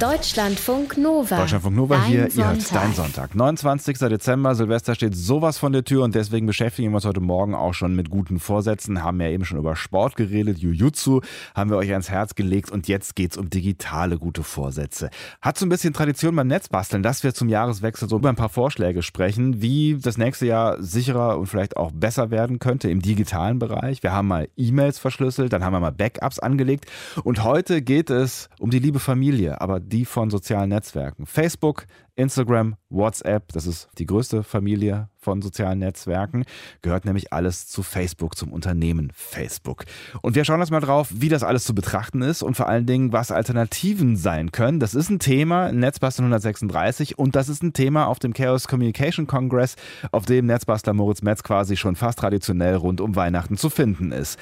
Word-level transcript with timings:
Deutschlandfunk 0.00 0.96
Nova. 0.96 1.38
Deutschlandfunk 1.38 1.74
Nova 1.74 1.96
Dein 1.96 2.04
hier, 2.06 2.28
ihr 2.32 2.46
hört. 2.46 2.72
Dein 2.72 2.92
Sonntag. 2.92 3.34
29. 3.34 3.98
Dezember, 3.98 4.54
Silvester 4.54 4.94
steht 4.94 5.16
sowas 5.16 5.58
von 5.58 5.72
der 5.72 5.82
Tür 5.82 6.04
und 6.04 6.14
deswegen 6.14 6.46
beschäftigen 6.46 6.92
wir 6.92 6.96
uns 6.96 7.04
heute 7.04 7.18
Morgen 7.18 7.56
auch 7.56 7.74
schon 7.74 7.96
mit 7.96 8.08
guten 8.08 8.38
Vorsätzen. 8.38 9.02
Haben 9.02 9.20
ja 9.20 9.26
eben 9.26 9.44
schon 9.44 9.58
über 9.58 9.74
Sport 9.74 10.14
geredet, 10.14 10.58
Jujutsu 10.58 11.20
haben 11.52 11.70
wir 11.70 11.78
euch 11.78 11.90
ans 11.90 12.10
Herz 12.10 12.36
gelegt 12.36 12.70
und 12.70 12.86
jetzt 12.86 13.16
geht's 13.16 13.36
um 13.36 13.50
digitale 13.50 14.18
gute 14.18 14.44
Vorsätze. 14.44 15.10
Hat 15.42 15.58
so 15.58 15.66
ein 15.66 15.68
bisschen 15.68 15.92
Tradition 15.92 16.36
beim 16.36 16.46
Netzbasteln, 16.46 17.02
dass 17.02 17.24
wir 17.24 17.34
zum 17.34 17.48
Jahreswechsel 17.48 18.08
so 18.08 18.18
über 18.18 18.28
ein 18.28 18.36
paar 18.36 18.50
Vorschläge 18.50 19.02
sprechen, 19.02 19.62
wie 19.62 19.98
das 20.00 20.16
nächste 20.16 20.46
Jahr 20.46 20.80
sicherer 20.80 21.40
und 21.40 21.46
vielleicht 21.46 21.76
auch 21.76 21.90
besser 21.90 22.30
werden 22.30 22.60
könnte 22.60 22.88
im 22.88 23.02
digitalen 23.02 23.58
Bereich. 23.58 24.04
Wir 24.04 24.12
haben 24.12 24.28
mal 24.28 24.48
E-Mails 24.56 25.00
verschlüsselt, 25.00 25.52
dann 25.52 25.64
haben 25.64 25.72
wir 25.72 25.80
mal 25.80 25.90
Backups 25.90 26.38
angelegt 26.38 26.86
und 27.24 27.42
heute 27.42 27.82
geht 27.82 28.10
es 28.10 28.48
um 28.60 28.70
die 28.70 28.78
liebe 28.78 29.00
Familie, 29.00 29.60
aber 29.60 29.87
die 29.88 30.04
von 30.04 30.30
sozialen 30.30 30.70
Netzwerken. 30.70 31.26
Facebook, 31.26 31.86
Instagram, 32.14 32.76
WhatsApp, 32.90 33.52
das 33.52 33.66
ist 33.66 33.88
die 33.98 34.06
größte 34.06 34.42
Familie 34.42 35.08
von 35.16 35.40
sozialen 35.40 35.78
Netzwerken, 35.78 36.44
gehört 36.82 37.04
nämlich 37.04 37.32
alles 37.32 37.68
zu 37.68 37.82
Facebook, 37.82 38.36
zum 38.36 38.52
Unternehmen 38.52 39.12
Facebook. 39.14 39.84
Und 40.20 40.34
wir 40.34 40.44
schauen 40.44 40.60
jetzt 40.60 40.70
mal 40.70 40.80
drauf, 40.80 41.08
wie 41.12 41.28
das 41.28 41.42
alles 41.42 41.64
zu 41.64 41.74
betrachten 41.74 42.22
ist 42.22 42.42
und 42.42 42.56
vor 42.56 42.68
allen 42.68 42.86
Dingen, 42.86 43.12
was 43.12 43.30
Alternativen 43.30 44.16
sein 44.16 44.52
können. 44.52 44.80
Das 44.80 44.94
ist 44.94 45.10
ein 45.10 45.20
Thema 45.20 45.68
in 45.68 45.78
Netzbasteln 45.78 46.24
136 46.24 47.18
und 47.18 47.36
das 47.36 47.48
ist 47.48 47.62
ein 47.62 47.72
Thema 47.72 48.06
auf 48.06 48.18
dem 48.18 48.32
Chaos 48.32 48.66
Communication 48.68 49.26
Congress, 49.26 49.76
auf 50.10 50.26
dem 50.26 50.46
Netzbastler 50.46 50.94
Moritz 50.94 51.22
Metz 51.22 51.42
quasi 51.42 51.76
schon 51.76 51.94
fast 51.94 52.18
traditionell 52.18 52.74
rund 52.74 53.00
um 53.00 53.14
Weihnachten 53.14 53.56
zu 53.56 53.70
finden 53.70 54.12
ist. 54.12 54.38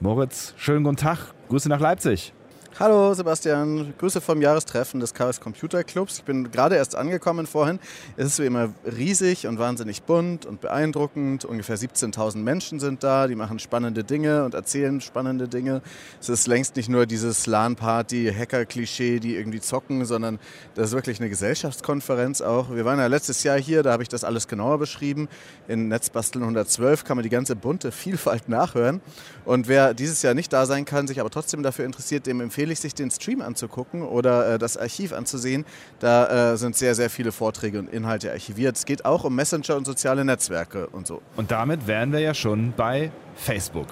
Moritz, 0.00 0.52
schönen 0.58 0.84
guten 0.84 0.96
Tag, 0.96 1.32
Grüße 1.48 1.70
nach 1.70 1.80
Leipzig. 1.80 2.34
Hallo 2.78 3.14
Sebastian, 3.14 3.94
Grüße 3.96 4.20
vom 4.20 4.42
Jahrestreffen 4.42 5.00
des 5.00 5.14
Chaos 5.14 5.40
Computer 5.40 5.82
Clubs. 5.82 6.18
Ich 6.18 6.24
bin 6.24 6.50
gerade 6.50 6.76
erst 6.76 6.94
angekommen 6.94 7.46
vorhin. 7.46 7.78
Es 8.18 8.26
ist 8.26 8.38
wie 8.38 8.44
immer 8.44 8.74
riesig 8.84 9.46
und 9.46 9.58
wahnsinnig 9.58 10.02
bunt 10.02 10.44
und 10.44 10.60
beeindruckend. 10.60 11.46
Ungefähr 11.46 11.78
17.000 11.78 12.36
Menschen 12.36 12.78
sind 12.78 13.02
da, 13.02 13.28
die 13.28 13.34
machen 13.34 13.60
spannende 13.60 14.04
Dinge 14.04 14.44
und 14.44 14.52
erzählen 14.52 15.00
spannende 15.00 15.48
Dinge. 15.48 15.80
Es 16.20 16.28
ist 16.28 16.48
längst 16.48 16.76
nicht 16.76 16.90
nur 16.90 17.06
dieses 17.06 17.46
LAN-Party-Hacker-Klischee, 17.46 19.20
die 19.20 19.36
irgendwie 19.36 19.62
zocken, 19.62 20.04
sondern 20.04 20.38
das 20.74 20.88
ist 20.88 20.94
wirklich 20.94 21.18
eine 21.18 21.30
Gesellschaftskonferenz 21.30 22.42
auch. 22.42 22.74
Wir 22.74 22.84
waren 22.84 22.98
ja 22.98 23.06
letztes 23.06 23.42
Jahr 23.42 23.58
hier, 23.58 23.84
da 23.84 23.92
habe 23.92 24.02
ich 24.02 24.10
das 24.10 24.22
alles 24.22 24.48
genauer 24.48 24.76
beschrieben. 24.76 25.28
In 25.66 25.88
Netzbasteln 25.88 26.42
112 26.42 27.04
kann 27.04 27.16
man 27.16 27.22
die 27.22 27.30
ganze 27.30 27.56
bunte 27.56 27.90
Vielfalt 27.90 28.48
nachhören. 28.50 29.00
Und 29.46 29.66
wer 29.66 29.94
dieses 29.94 30.20
Jahr 30.20 30.34
nicht 30.34 30.52
da 30.52 30.66
sein 30.66 30.84
kann, 30.84 31.06
sich 31.06 31.20
aber 31.20 31.30
trotzdem 31.30 31.62
dafür 31.62 31.86
interessiert, 31.86 32.26
dem 32.26 32.42
empfehle 32.42 32.65
ich, 32.72 32.80
sich 32.80 32.94
den 32.94 33.10
Stream 33.10 33.40
anzugucken 33.40 34.02
oder 34.02 34.54
äh, 34.54 34.58
das 34.58 34.76
Archiv 34.76 35.12
anzusehen. 35.12 35.64
Da 36.00 36.52
äh, 36.52 36.56
sind 36.56 36.76
sehr, 36.76 36.94
sehr 36.94 37.10
viele 37.10 37.32
Vorträge 37.32 37.78
und 37.78 37.88
Inhalte 37.92 38.30
archiviert. 38.30 38.76
Es 38.76 38.84
geht 38.84 39.04
auch 39.04 39.24
um 39.24 39.34
Messenger 39.34 39.76
und 39.76 39.84
soziale 39.84 40.24
Netzwerke 40.24 40.86
und 40.88 41.06
so. 41.06 41.22
Und 41.36 41.50
damit 41.50 41.86
wären 41.86 42.12
wir 42.12 42.20
ja 42.20 42.34
schon 42.34 42.72
bei 42.76 43.10
Facebook. 43.34 43.88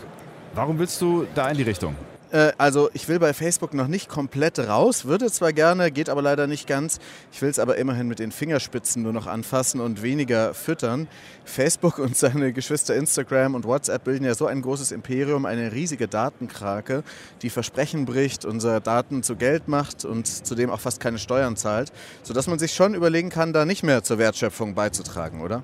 Warum 0.54 0.78
willst 0.78 1.00
du 1.00 1.26
da 1.34 1.48
in 1.50 1.56
die 1.56 1.64
Richtung? 1.64 1.96
Äh, 2.34 2.52
Also 2.58 2.90
ich 2.94 3.08
will 3.08 3.20
bei 3.20 3.32
Facebook 3.32 3.74
noch 3.74 3.86
nicht 3.86 4.08
komplett 4.08 4.58
raus, 4.58 5.04
würde 5.04 5.30
zwar 5.30 5.52
gerne, 5.52 5.92
geht 5.92 6.08
aber 6.08 6.20
leider 6.20 6.46
nicht 6.48 6.66
ganz. 6.66 6.98
Ich 7.32 7.40
will 7.40 7.48
es 7.48 7.60
aber 7.60 7.76
immerhin 7.76 8.08
mit 8.08 8.18
den 8.18 8.32
Fingerspitzen 8.32 9.02
nur 9.02 9.12
noch 9.12 9.26
anfassen 9.28 9.80
und 9.80 10.02
weniger 10.02 10.52
füttern. 10.52 11.06
Facebook 11.44 11.98
und 11.98 12.16
seine 12.16 12.52
Geschwister 12.52 12.96
Instagram 12.96 13.54
und 13.54 13.64
WhatsApp 13.64 14.02
bilden 14.04 14.24
ja 14.24 14.34
so 14.34 14.46
ein 14.46 14.62
großes 14.62 14.90
Imperium, 14.90 15.46
eine 15.46 15.72
riesige 15.72 16.08
Datenkrake, 16.08 17.04
die 17.42 17.50
Versprechen 17.50 18.04
bricht, 18.04 18.44
unsere 18.44 18.80
Daten 18.80 19.22
zu 19.22 19.36
Geld 19.36 19.68
macht 19.68 20.04
und 20.04 20.26
zudem 20.26 20.70
auch 20.70 20.80
fast 20.80 20.98
keine 20.98 21.18
Steuern 21.18 21.56
zahlt, 21.56 21.92
sodass 22.24 22.48
man 22.48 22.58
sich 22.58 22.74
schon 22.74 22.94
überlegen 22.94 23.30
kann, 23.30 23.52
da 23.52 23.64
nicht 23.64 23.84
mehr 23.84 24.02
zur 24.02 24.18
Wertschöpfung 24.18 24.74
beizutragen, 24.74 25.40
oder? 25.40 25.62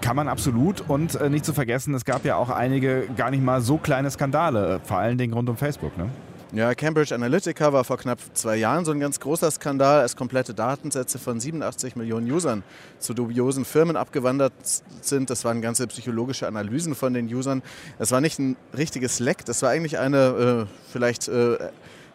Kann 0.00 0.16
man 0.16 0.28
absolut. 0.28 0.82
Und 0.88 1.14
äh, 1.14 1.28
nicht 1.28 1.44
zu 1.44 1.52
vergessen, 1.52 1.94
es 1.94 2.04
gab 2.04 2.24
ja 2.24 2.36
auch 2.36 2.50
einige 2.50 3.06
gar 3.16 3.30
nicht 3.30 3.42
mal 3.42 3.60
so 3.60 3.76
kleine 3.76 4.10
Skandale, 4.10 4.76
äh, 4.76 4.78
vor 4.80 4.98
allen 4.98 5.18
Dingen 5.18 5.34
rund 5.34 5.48
um 5.48 5.56
Facebook. 5.56 5.96
Ne? 5.98 6.08
Ja, 6.52 6.74
Cambridge 6.74 7.14
Analytica 7.14 7.72
war 7.72 7.84
vor 7.84 7.96
knapp 7.96 8.18
zwei 8.34 8.56
Jahren 8.56 8.84
so 8.84 8.90
ein 8.90 8.98
ganz 8.98 9.20
großer 9.20 9.48
Skandal, 9.52 10.00
als 10.00 10.16
komplette 10.16 10.52
Datensätze 10.52 11.20
von 11.20 11.38
87 11.38 11.94
Millionen 11.94 12.28
Usern 12.28 12.64
zu 12.98 13.14
dubiosen 13.14 13.64
Firmen 13.64 13.96
abgewandert 13.96 14.52
sind. 15.00 15.30
Das 15.30 15.44
waren 15.44 15.62
ganze 15.62 15.86
psychologische 15.86 16.48
Analysen 16.48 16.96
von 16.96 17.14
den 17.14 17.32
Usern. 17.32 17.62
Es 18.00 18.10
war 18.10 18.20
nicht 18.20 18.40
ein 18.40 18.56
richtiges 18.76 19.20
Leck, 19.20 19.44
das 19.44 19.62
war 19.62 19.70
eigentlich 19.70 19.98
eine 19.98 20.66
äh, 20.66 20.90
vielleicht 20.90 21.28
äh, 21.28 21.56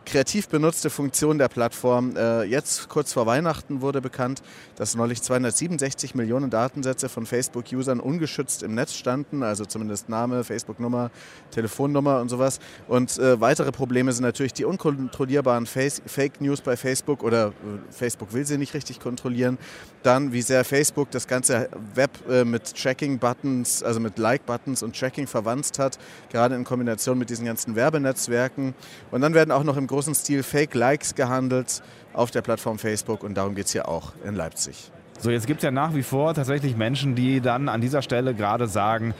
kreativ 0.06 0.48
benutzte 0.48 0.90
Funktion 0.90 1.38
der 1.38 1.48
Plattform. 1.48 2.16
Äh, 2.16 2.44
jetzt, 2.44 2.90
kurz 2.90 3.14
vor 3.14 3.26
Weihnachten, 3.26 3.82
wurde 3.82 4.02
bekannt, 4.02 4.42
dass 4.76 4.96
neulich 4.96 5.22
267 5.22 6.16
Millionen 6.16 6.50
Datensätze 6.50 7.10
von 7.10 7.26
Facebook-Usern 7.26 8.00
ungeschützt 8.00 8.64
im 8.64 8.76
Netz 8.76 8.94
standen, 8.94 9.44
also 9.44 9.66
zumindest 9.66 10.10
Name, 10.10 10.44
Facebook-Nummer, 10.44 11.12
Telefonnummer 11.52 12.22
und 12.22 12.30
sowas. 12.30 12.60
Und 12.88 13.18
äh, 13.18 13.42
weitere 13.42 13.72
Probleme 13.72 14.14
sind 14.14 14.24
natürlich 14.24 14.54
die 14.54 14.66
unkontrollierbaren 14.66 15.66
Fake 15.66 16.40
News 16.40 16.62
bei 16.62 16.78
Facebook 16.78 17.24
oder 17.24 17.48
äh, 17.48 17.52
Facebook 17.92 18.34
will 18.34 18.46
sie 18.46 18.58
nicht 18.58 18.74
richtig 18.74 19.00
kontrollieren. 19.00 19.58
Dann, 20.04 20.32
wie 20.32 20.42
sehr 20.42 20.64
Facebook 20.64 21.10
das 21.12 21.28
ganze 21.28 21.68
Web 21.96 22.12
mit 22.46 22.76
Tracking-Buttons, 22.76 23.82
also 23.82 24.00
mit 24.00 24.20
Like-Buttons 24.20 24.84
und 24.84 24.98
Tracking 24.98 25.26
verwandt 25.26 25.80
hat, 25.80 25.98
gerade 26.30 26.54
in 26.56 26.64
Kombination 26.64 27.18
mit 27.18 27.30
diesen 27.30 27.46
ganzen 27.46 27.76
Werbenetzwerken. 27.76 28.76
Und 29.10 29.22
dann 29.22 29.34
werden 29.34 29.52
auch 29.52 29.64
noch 29.64 29.78
im 29.78 29.88
großen 29.96 30.14
Stil 30.14 30.44
Fake-Likes 30.44 31.16
gehandelt 31.16 31.82
auf 32.12 32.30
der 32.30 32.42
Plattform 32.42 32.78
Facebook 32.78 33.24
und 33.24 33.36
darum 33.36 33.56
geht 33.56 33.68
es 33.68 33.72
hier 33.72 33.88
auch 33.88 34.12
in 34.26 34.36
Leipzig. 34.36 34.92
So, 35.20 35.30
jetzt 35.30 35.48
gibt 35.48 35.62
es 35.62 35.64
ja 35.64 35.72
nach 35.72 35.96
wie 35.96 36.04
vor 36.04 36.34
tatsächlich 36.34 36.76
Menschen, 36.76 37.16
die 37.16 37.40
dann 37.40 37.70
an 37.70 37.80
dieser 37.80 38.02
Stelle 38.02 38.34
gerade 38.34 38.68
sagen, 38.68 39.14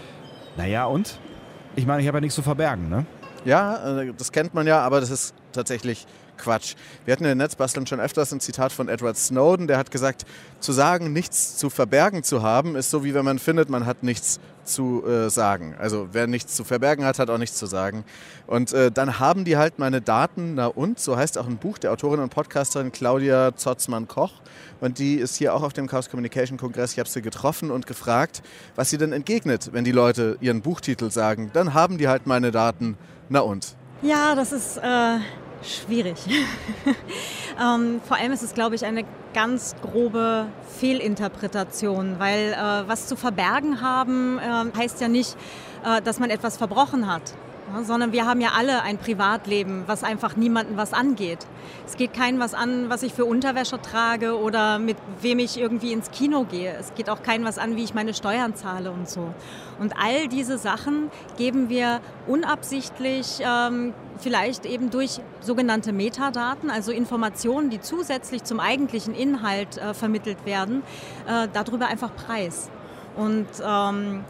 naja 0.58 0.84
und? 0.84 1.18
Ich 1.78 1.86
meine, 1.86 2.02
ich 2.02 2.10
habe 2.10 2.18
ja 2.18 2.22
nichts 2.22 2.36
zu 2.36 2.42
verbergen, 2.42 2.90
ne? 2.90 3.06
Ja, 3.46 4.02
äh, 4.02 4.14
das 4.18 4.34
kennt 4.34 4.54
man 4.54 4.68
ja, 4.68 4.82
aber 4.82 5.00
das 5.00 5.12
ist 5.12 5.34
tatsächlich 5.54 6.08
Quatsch. 6.38 6.76
Wir 7.06 7.14
hatten 7.14 7.24
in 7.24 7.30
den 7.30 7.38
Netzbasteln 7.38 7.88
schon 7.88 8.00
öfters 8.00 8.32
ein 8.32 8.40
Zitat 8.40 8.72
von 8.72 8.88
Edward 8.88 9.18
Snowden, 9.18 9.68
der 9.68 9.78
hat 9.78 9.92
gesagt, 9.92 10.26
zu 10.60 10.72
sagen, 10.72 11.14
nichts 11.14 11.58
zu 11.58 11.70
verbergen 11.70 12.24
zu 12.24 12.42
haben, 12.42 12.76
ist 12.76 12.90
so 12.90 13.04
wie 13.04 13.14
wenn 13.14 13.26
man 13.26 13.40
findet, 13.40 13.70
man 13.70 13.86
hat 13.86 14.04
nichts 14.04 14.40
zu 14.66 15.06
äh, 15.06 15.30
sagen. 15.30 15.76
Also 15.78 16.10
wer 16.12 16.28
nichts 16.28 16.56
zu 16.56 16.64
verbergen 16.64 17.06
hat, 17.06 17.20
hat 17.20 17.30
auch 17.30 17.38
nichts 17.38 17.58
zu 17.58 17.66
sagen. 17.66 18.04
Und 18.48 18.74
äh, 18.74 18.92
dann 18.92 19.20
haben 19.20 19.46
die 19.46 19.58
halt 19.58 19.80
meine 19.80 20.02
Daten, 20.02 20.56
na 20.56 20.68
und, 20.68 21.00
so 21.00 21.16
heißt 21.16 21.38
auch 21.38 21.48
ein 21.48 21.58
Buch 21.58 21.78
der 21.78 21.92
Autorin 21.92 22.20
und 22.20 22.30
Podcasterin 22.30 22.92
Claudia 22.92 23.56
Zotzmann-Koch. 23.56 24.34
Und 24.82 25.00
die 25.00 25.16
ist 25.16 25.36
hier 25.36 25.54
auch 25.54 25.64
auf 25.64 25.74
dem 25.74 25.88
Chaos 25.88 26.10
Communication 26.10 26.58
Kongress. 26.58 26.94
Ich 26.94 27.00
habe 27.00 27.10
sie 27.10 27.22
getroffen 27.22 27.72
und 27.72 27.88
gefragt, 27.88 28.42
was 28.76 28.90
sie 28.90 28.98
denn 28.98 29.14
entgegnet, 29.14 29.70
wenn 29.72 29.84
die 29.84 29.92
Leute 29.92 30.38
ihren 30.42 30.62
Buchtitel 30.62 31.12
sagen. 31.12 31.52
Dann 31.54 31.74
haben 31.74 31.98
die 31.98 32.08
halt 32.08 32.28
meine 32.28 32.52
Daten, 32.52 32.98
na 33.30 33.40
und. 33.40 33.76
Ja, 34.02 34.36
das 34.36 34.52
ist 34.52 34.78
äh, 34.78 35.20
schwierig. 35.66 36.18
ähm, 37.62 38.02
vor 38.08 38.18
allem 38.18 38.32
ist 38.32 38.44
es, 38.44 38.54
glaube 38.54 38.76
ich, 38.76 38.86
eine 38.86 39.04
ganz 39.34 39.76
grobe 39.82 40.48
Fehlinterpretation, 40.80 42.20
weil 42.20 42.54
äh, 42.54 42.88
was 42.88 43.08
zu 43.08 43.16
verbergen 43.16 43.82
haben 43.82 44.40
äh, 44.40 44.78
heißt 44.78 45.02
ja 45.02 45.08
nicht, 45.08 45.36
äh, 45.84 46.02
dass 46.02 46.20
man 46.20 46.30
etwas 46.30 46.58
verbrochen 46.58 47.12
hat. 47.12 47.34
Sondern 47.84 48.12
wir 48.12 48.26
haben 48.26 48.42
ja 48.42 48.50
alle 48.56 48.84
ein 48.84 48.98
Privatleben, 48.98 49.84
was 49.88 50.04
einfach 50.04 50.36
niemanden 50.36 50.78
was 50.78 50.94
angeht. 50.94 51.40
Es 51.86 51.98
geht 51.98 52.14
keinem 52.14 52.40
was 52.40 52.54
an, 52.54 52.90
was 52.90 53.04
ich 53.04 53.14
für 53.14 53.26
Unterwäsche 53.26 53.82
trage 53.82 54.40
oder 54.40 54.80
mit 54.80 54.98
wem 55.22 55.40
ich 55.40 55.60
irgendwie 55.60 55.92
ins 55.92 56.12
Kino 56.12 56.46
gehe. 56.46 56.76
Es 56.80 56.94
geht 56.94 57.10
auch 57.10 57.24
keinem 57.24 57.44
was 57.44 57.58
an, 57.58 57.76
wie 57.76 57.84
ich 57.84 57.94
meine 57.94 58.14
Steuern 58.14 58.56
zahle 58.56 58.92
und 58.92 59.10
so. 59.10 59.34
Und 59.80 59.94
all 59.98 60.28
diese 60.28 60.58
Sachen 60.58 61.10
geben 61.38 61.70
wir 61.70 62.02
unabsichtlich, 62.28 63.40
ähm, 63.42 63.94
vielleicht 64.18 64.66
eben 64.66 64.90
durch 64.90 65.20
sogenannte 65.42 65.92
Metadaten, 65.92 66.70
also 66.70 66.92
Informationen, 66.92 67.70
die 67.70 67.82
zusätzlich 67.82 68.44
zum 68.44 68.60
eigentlichen 68.60 69.14
Inhalt 69.14 69.78
äh, 69.78 69.94
vermittelt 69.94 70.46
werden, 70.46 70.84
äh, 71.28 71.48
darüber 71.52 71.88
einfach 71.88 72.16
preis. 72.16 72.70
Und 73.16 73.48
ähm, 73.66 74.24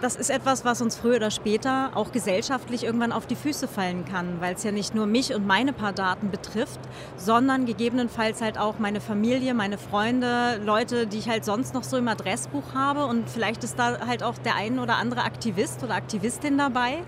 das 0.00 0.16
ist 0.16 0.30
etwas, 0.30 0.64
was 0.64 0.80
uns 0.80 0.96
früher 0.96 1.16
oder 1.16 1.30
später 1.30 1.90
auch 1.94 2.12
gesellschaftlich 2.12 2.84
irgendwann 2.84 3.12
auf 3.12 3.26
die 3.26 3.36
Füße 3.36 3.68
fallen 3.68 4.04
kann, 4.04 4.40
weil 4.40 4.54
es 4.54 4.62
ja 4.62 4.72
nicht 4.72 4.94
nur 4.94 5.06
mich 5.06 5.34
und 5.34 5.46
meine 5.46 5.72
paar 5.72 5.92
Daten 5.92 6.30
betrifft, 6.30 6.80
sondern 7.16 7.66
gegebenenfalls 7.66 8.40
halt 8.40 8.58
auch 8.58 8.78
meine 8.78 9.00
Familie, 9.00 9.54
meine 9.54 9.78
Freunde, 9.78 10.60
Leute, 10.64 11.06
die 11.06 11.18
ich 11.18 11.28
halt 11.28 11.44
sonst 11.44 11.74
noch 11.74 11.84
so 11.84 11.96
im 11.96 12.08
Adressbuch 12.08 12.74
habe 12.74 13.06
und 13.06 13.28
vielleicht 13.28 13.64
ist 13.64 13.78
da 13.78 14.06
halt 14.06 14.22
auch 14.22 14.38
der 14.38 14.56
ein 14.56 14.78
oder 14.78 14.96
andere 14.96 15.22
Aktivist 15.22 15.82
oder 15.82 15.94
Aktivistin 15.94 16.58
dabei 16.58 16.98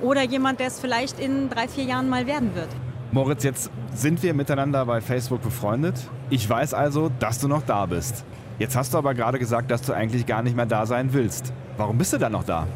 oder 0.00 0.22
jemand, 0.22 0.60
der 0.60 0.68
es 0.68 0.80
vielleicht 0.80 1.18
in 1.18 1.48
drei, 1.48 1.68
vier 1.68 1.84
Jahren 1.84 2.08
mal 2.08 2.26
werden 2.26 2.54
wird. 2.54 2.68
Moritz, 3.12 3.44
jetzt 3.44 3.70
sind 3.94 4.22
wir 4.22 4.32
miteinander 4.32 4.86
bei 4.86 5.00
Facebook 5.00 5.42
befreundet. 5.42 5.96
Ich 6.30 6.48
weiß 6.48 6.72
also, 6.72 7.10
dass 7.18 7.38
du 7.40 7.48
noch 7.48 7.62
da 7.62 7.84
bist. 7.84 8.24
Jetzt 8.62 8.76
hast 8.76 8.94
du 8.94 8.98
aber 8.98 9.12
gerade 9.14 9.40
gesagt, 9.40 9.72
dass 9.72 9.82
du 9.82 9.92
eigentlich 9.92 10.24
gar 10.24 10.40
nicht 10.40 10.54
mehr 10.54 10.66
da 10.66 10.86
sein 10.86 11.12
willst. 11.12 11.52
Warum 11.76 11.98
bist 11.98 12.12
du 12.12 12.18
dann 12.18 12.30
noch 12.30 12.44
da? 12.44 12.68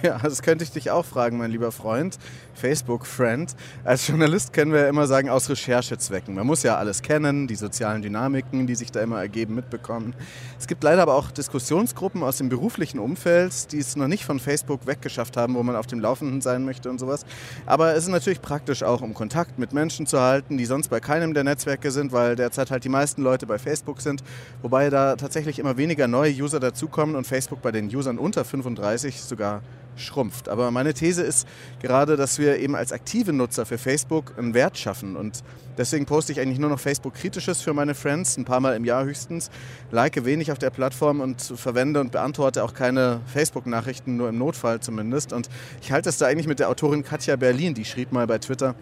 Ja, 0.00 0.16
das 0.16 0.40
könnte 0.40 0.62
ich 0.62 0.70
dich 0.70 0.92
auch 0.92 1.04
fragen, 1.04 1.36
mein 1.36 1.50
lieber 1.50 1.72
Freund, 1.72 2.16
Facebook-Friend. 2.54 3.54
Als 3.84 4.06
Journalist 4.06 4.52
können 4.52 4.72
wir 4.72 4.80
ja 4.80 4.88
immer 4.88 5.06
sagen, 5.06 5.28
aus 5.28 5.48
Recherchezwecken. 5.48 6.34
Man 6.34 6.46
muss 6.46 6.62
ja 6.62 6.76
alles 6.76 7.02
kennen, 7.02 7.46
die 7.46 7.54
sozialen 7.54 8.02
Dynamiken, 8.02 8.66
die 8.66 8.74
sich 8.74 8.90
da 8.92 9.00
immer 9.00 9.20
ergeben, 9.20 9.54
mitbekommen. 9.54 10.14
Es 10.58 10.66
gibt 10.66 10.84
leider 10.84 11.02
aber 11.02 11.14
auch 11.14 11.30
Diskussionsgruppen 11.30 12.22
aus 12.22 12.38
dem 12.38 12.48
beruflichen 12.48 12.98
Umfeld, 12.98 13.72
die 13.72 13.78
es 13.78 13.96
noch 13.96 14.08
nicht 14.08 14.24
von 14.24 14.38
Facebook 14.38 14.86
weggeschafft 14.86 15.36
haben, 15.36 15.54
wo 15.54 15.62
man 15.62 15.76
auf 15.76 15.86
dem 15.86 16.00
Laufenden 16.00 16.40
sein 16.40 16.64
möchte 16.64 16.90
und 16.90 16.98
sowas. 16.98 17.24
Aber 17.66 17.94
es 17.94 18.04
ist 18.04 18.10
natürlich 18.10 18.42
praktisch 18.42 18.82
auch, 18.82 19.00
um 19.00 19.14
Kontakt 19.14 19.58
mit 19.58 19.72
Menschen 19.72 20.06
zu 20.06 20.20
halten, 20.20 20.58
die 20.58 20.66
sonst 20.66 20.88
bei 20.88 21.00
keinem 21.00 21.34
der 21.34 21.44
Netzwerke 21.44 21.90
sind, 21.90 22.12
weil 22.12 22.36
derzeit 22.36 22.70
halt 22.70 22.84
die 22.84 22.88
meisten 22.88 23.22
Leute 23.22 23.46
bei 23.46 23.58
Facebook 23.58 24.00
sind, 24.00 24.22
wobei 24.62 24.90
da 24.90 25.16
tatsächlich 25.16 25.58
immer 25.58 25.76
weniger 25.76 26.08
neue 26.08 26.32
User 26.32 26.60
dazukommen 26.60 27.16
und 27.16 27.26
Facebook 27.26 27.62
bei 27.62 27.72
den 27.72 27.94
Usern 27.94 28.18
unter 28.18 28.44
35 28.44 29.20
sogar 29.22 29.62
schrumpft. 29.96 30.48
Aber 30.48 30.70
meine 30.70 30.94
These 30.94 31.22
ist 31.22 31.46
gerade, 31.80 32.16
dass 32.16 32.38
wir 32.38 32.41
eben 32.44 32.74
als 32.74 32.92
aktive 32.92 33.32
Nutzer 33.32 33.66
für 33.66 33.78
Facebook 33.78 34.34
einen 34.38 34.54
Wert 34.54 34.76
schaffen. 34.78 35.16
Und 35.16 35.42
deswegen 35.78 36.06
poste 36.06 36.32
ich 36.32 36.40
eigentlich 36.40 36.58
nur 36.58 36.70
noch 36.70 36.80
Facebook-Kritisches 36.80 37.62
für 37.62 37.72
meine 37.72 37.94
Friends, 37.94 38.36
ein 38.36 38.44
paar 38.44 38.60
Mal 38.60 38.76
im 38.76 38.84
Jahr 38.84 39.04
höchstens. 39.04 39.50
Like 39.90 40.24
wenig 40.24 40.52
auf 40.52 40.58
der 40.58 40.70
Plattform 40.70 41.20
und 41.20 41.40
verwende 41.40 42.00
und 42.00 42.12
beantworte 42.12 42.64
auch 42.64 42.74
keine 42.74 43.20
Facebook-Nachrichten, 43.26 44.16
nur 44.16 44.28
im 44.28 44.38
Notfall 44.38 44.80
zumindest. 44.80 45.32
Und 45.32 45.48
ich 45.80 45.92
halte 45.92 46.08
es 46.08 46.18
da 46.18 46.26
eigentlich 46.26 46.48
mit 46.48 46.58
der 46.58 46.68
Autorin 46.68 47.04
Katja 47.04 47.36
Berlin, 47.36 47.74
die 47.74 47.84
schrieb 47.84 48.12
mal 48.12 48.26
bei 48.26 48.38
Twitter, 48.38 48.74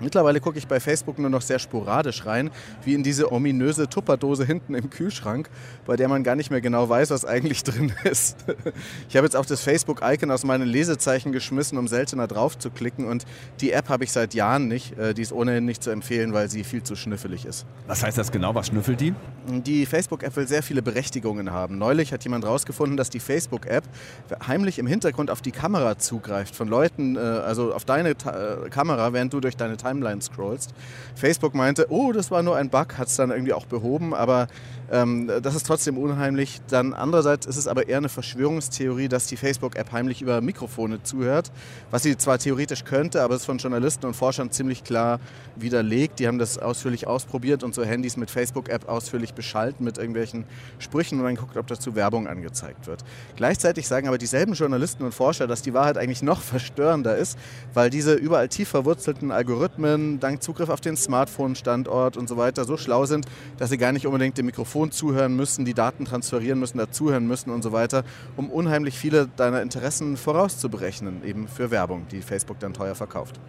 Mittlerweile 0.00 0.40
gucke 0.40 0.58
ich 0.58 0.66
bei 0.66 0.80
Facebook 0.80 1.18
nur 1.18 1.30
noch 1.30 1.40
sehr 1.40 1.58
sporadisch 1.58 2.26
rein, 2.26 2.50
wie 2.84 2.94
in 2.94 3.02
diese 3.02 3.32
ominöse 3.32 3.88
Tupperdose 3.88 4.44
hinten 4.44 4.74
im 4.74 4.90
Kühlschrank, 4.90 5.48
bei 5.86 5.96
der 5.96 6.08
man 6.08 6.22
gar 6.22 6.36
nicht 6.36 6.50
mehr 6.50 6.60
genau 6.60 6.88
weiß, 6.88 7.10
was 7.10 7.24
eigentlich 7.24 7.64
drin 7.64 7.92
ist. 8.04 8.44
Ich 9.08 9.16
habe 9.16 9.26
jetzt 9.26 9.36
auch 9.36 9.46
das 9.46 9.62
Facebook-Icon 9.62 10.30
aus 10.30 10.44
meinen 10.44 10.68
Lesezeichen 10.68 11.32
geschmissen, 11.32 11.78
um 11.78 11.88
seltener 11.88 12.26
drauf 12.26 12.58
zu 12.58 12.70
klicken 12.70 13.06
und 13.06 13.24
die 13.60 13.72
App 13.72 13.88
habe 13.88 14.04
ich 14.04 14.12
seit 14.12 14.34
Jahren 14.34 14.68
nicht. 14.68 14.98
Äh, 14.98 15.14
die 15.14 15.22
ist 15.22 15.32
ohnehin 15.32 15.64
nicht 15.64 15.82
zu 15.82 15.90
empfehlen, 15.90 16.32
weil 16.32 16.50
sie 16.50 16.64
viel 16.64 16.82
zu 16.82 16.94
schnüffelig 16.94 17.46
ist. 17.46 17.66
Was 17.86 18.02
heißt 18.02 18.18
das 18.18 18.30
genau? 18.30 18.54
Was 18.54 18.68
schnüffelt 18.68 19.00
die? 19.00 19.14
Die 19.48 19.86
Facebook-App 19.86 20.36
will 20.36 20.46
sehr 20.46 20.62
viele 20.62 20.82
Berechtigungen 20.82 21.52
haben. 21.52 21.78
Neulich 21.78 22.12
hat 22.12 22.24
jemand 22.24 22.44
herausgefunden, 22.44 22.96
dass 22.96 23.10
die 23.10 23.20
Facebook-App 23.20 23.84
heimlich 24.46 24.78
im 24.78 24.86
Hintergrund 24.86 25.30
auf 25.30 25.40
die 25.40 25.52
Kamera 25.52 25.98
zugreift 25.98 26.54
von 26.54 26.68
Leuten, 26.68 27.16
äh, 27.16 27.20
also 27.20 27.72
auf 27.72 27.84
deine 27.84 28.10
äh, 28.10 28.68
Kamera, 28.70 29.12
während 29.12 29.32
du 29.32 29.40
durch 29.40 29.56
deine 29.56 29.76
Timeline 29.86 30.20
scrollst. 30.20 30.74
Facebook 31.14 31.54
meinte, 31.54 31.86
oh, 31.90 32.12
das 32.12 32.30
war 32.30 32.42
nur 32.42 32.56
ein 32.56 32.70
Bug, 32.70 32.98
hat 32.98 33.08
es 33.08 33.16
dann 33.16 33.30
irgendwie 33.30 33.52
auch 33.52 33.66
behoben, 33.66 34.14
aber 34.14 34.48
ähm, 34.90 35.30
das 35.42 35.54
ist 35.54 35.66
trotzdem 35.66 35.98
unheimlich. 35.98 36.60
Dann 36.68 36.94
andererseits 36.94 37.46
ist 37.46 37.56
es 37.56 37.66
aber 37.66 37.88
eher 37.88 37.98
eine 37.98 38.08
Verschwörungstheorie, 38.08 39.08
dass 39.08 39.26
die 39.26 39.36
Facebook-App 39.36 39.92
heimlich 39.92 40.22
über 40.22 40.40
Mikrofone 40.40 41.02
zuhört, 41.02 41.50
was 41.90 42.02
sie 42.02 42.16
zwar 42.16 42.38
theoretisch 42.38 42.84
könnte, 42.84 43.22
aber 43.22 43.34
es 43.34 43.40
ist 43.40 43.46
von 43.46 43.58
Journalisten 43.58 44.06
und 44.06 44.14
Forschern 44.14 44.50
ziemlich 44.50 44.84
klar 44.84 45.20
widerlegt. 45.56 46.18
Die 46.18 46.28
haben 46.28 46.38
das 46.38 46.58
ausführlich 46.58 47.06
ausprobiert 47.06 47.62
und 47.62 47.74
so 47.74 47.84
Handys 47.84 48.16
mit 48.16 48.30
Facebook-App 48.30 48.88
ausführlich 48.88 49.34
beschalten 49.34 49.84
mit 49.84 49.98
irgendwelchen 49.98 50.44
Sprüchen 50.78 51.18
und 51.18 51.24
dann 51.24 51.36
guckt, 51.36 51.56
ob 51.56 51.66
dazu 51.66 51.94
Werbung 51.94 52.28
angezeigt 52.28 52.86
wird. 52.86 53.04
Gleichzeitig 53.36 53.88
sagen 53.88 54.08
aber 54.08 54.18
dieselben 54.18 54.54
Journalisten 54.54 55.04
und 55.04 55.12
Forscher, 55.12 55.46
dass 55.46 55.62
die 55.62 55.74
Wahrheit 55.74 55.98
eigentlich 55.98 56.22
noch 56.22 56.40
verstörender 56.40 57.16
ist, 57.16 57.38
weil 57.74 57.90
diese 57.90 58.14
überall 58.14 58.48
tief 58.48 58.68
verwurzelten 58.68 59.30
Algorithmen 59.32 60.20
dank 60.20 60.42
Zugriff 60.42 60.68
auf 60.68 60.80
den 60.80 60.96
Smartphone-Standort 60.96 62.16
und 62.16 62.28
so 62.28 62.36
weiter 62.36 62.64
so 62.64 62.76
schlau 62.76 63.06
sind, 63.06 63.26
dass 63.58 63.70
sie 63.70 63.78
gar 63.78 63.92
nicht 63.92 64.06
unbedingt 64.06 64.38
dem 64.38 64.46
Mikrofon 64.46 64.75
Telefon 64.76 64.90
zuhören 64.90 65.34
müssen, 65.34 65.64
die 65.64 65.72
Daten 65.72 66.04
transferieren 66.04 66.58
müssen, 66.58 66.76
dazuhören 66.76 67.26
müssen 67.26 67.50
und 67.50 67.62
so 67.62 67.72
weiter, 67.72 68.04
um 68.36 68.50
unheimlich 68.50 68.98
viele 68.98 69.26
deiner 69.26 69.62
Interessen 69.62 70.18
vorauszuberechnen, 70.18 71.24
eben 71.24 71.48
für 71.48 71.70
Werbung, 71.70 72.06
die 72.10 72.20
Facebook 72.20 72.58
dann 72.58 72.74
teuer 72.74 72.94
verkauft. 72.94 73.40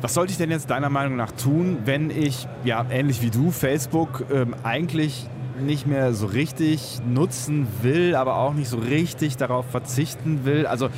Was 0.00 0.14
sollte 0.14 0.30
ich 0.30 0.38
denn 0.38 0.50
jetzt 0.50 0.70
deiner 0.70 0.88
Meinung 0.88 1.16
nach 1.16 1.32
tun, 1.32 1.78
wenn 1.84 2.10
ich, 2.10 2.46
ja, 2.64 2.86
ähnlich 2.90 3.22
wie 3.22 3.30
du, 3.30 3.50
Facebook 3.50 4.24
ähm, 4.32 4.54
eigentlich 4.62 5.28
nicht 5.60 5.88
mehr 5.88 6.14
so 6.14 6.26
richtig 6.26 7.00
nutzen 7.04 7.66
will, 7.82 8.14
aber 8.14 8.36
auch 8.36 8.54
nicht 8.54 8.68
so 8.68 8.78
richtig 8.78 9.36
darauf 9.36 9.66
verzichten 9.68 10.44
will? 10.44 10.66
Also 10.66 10.90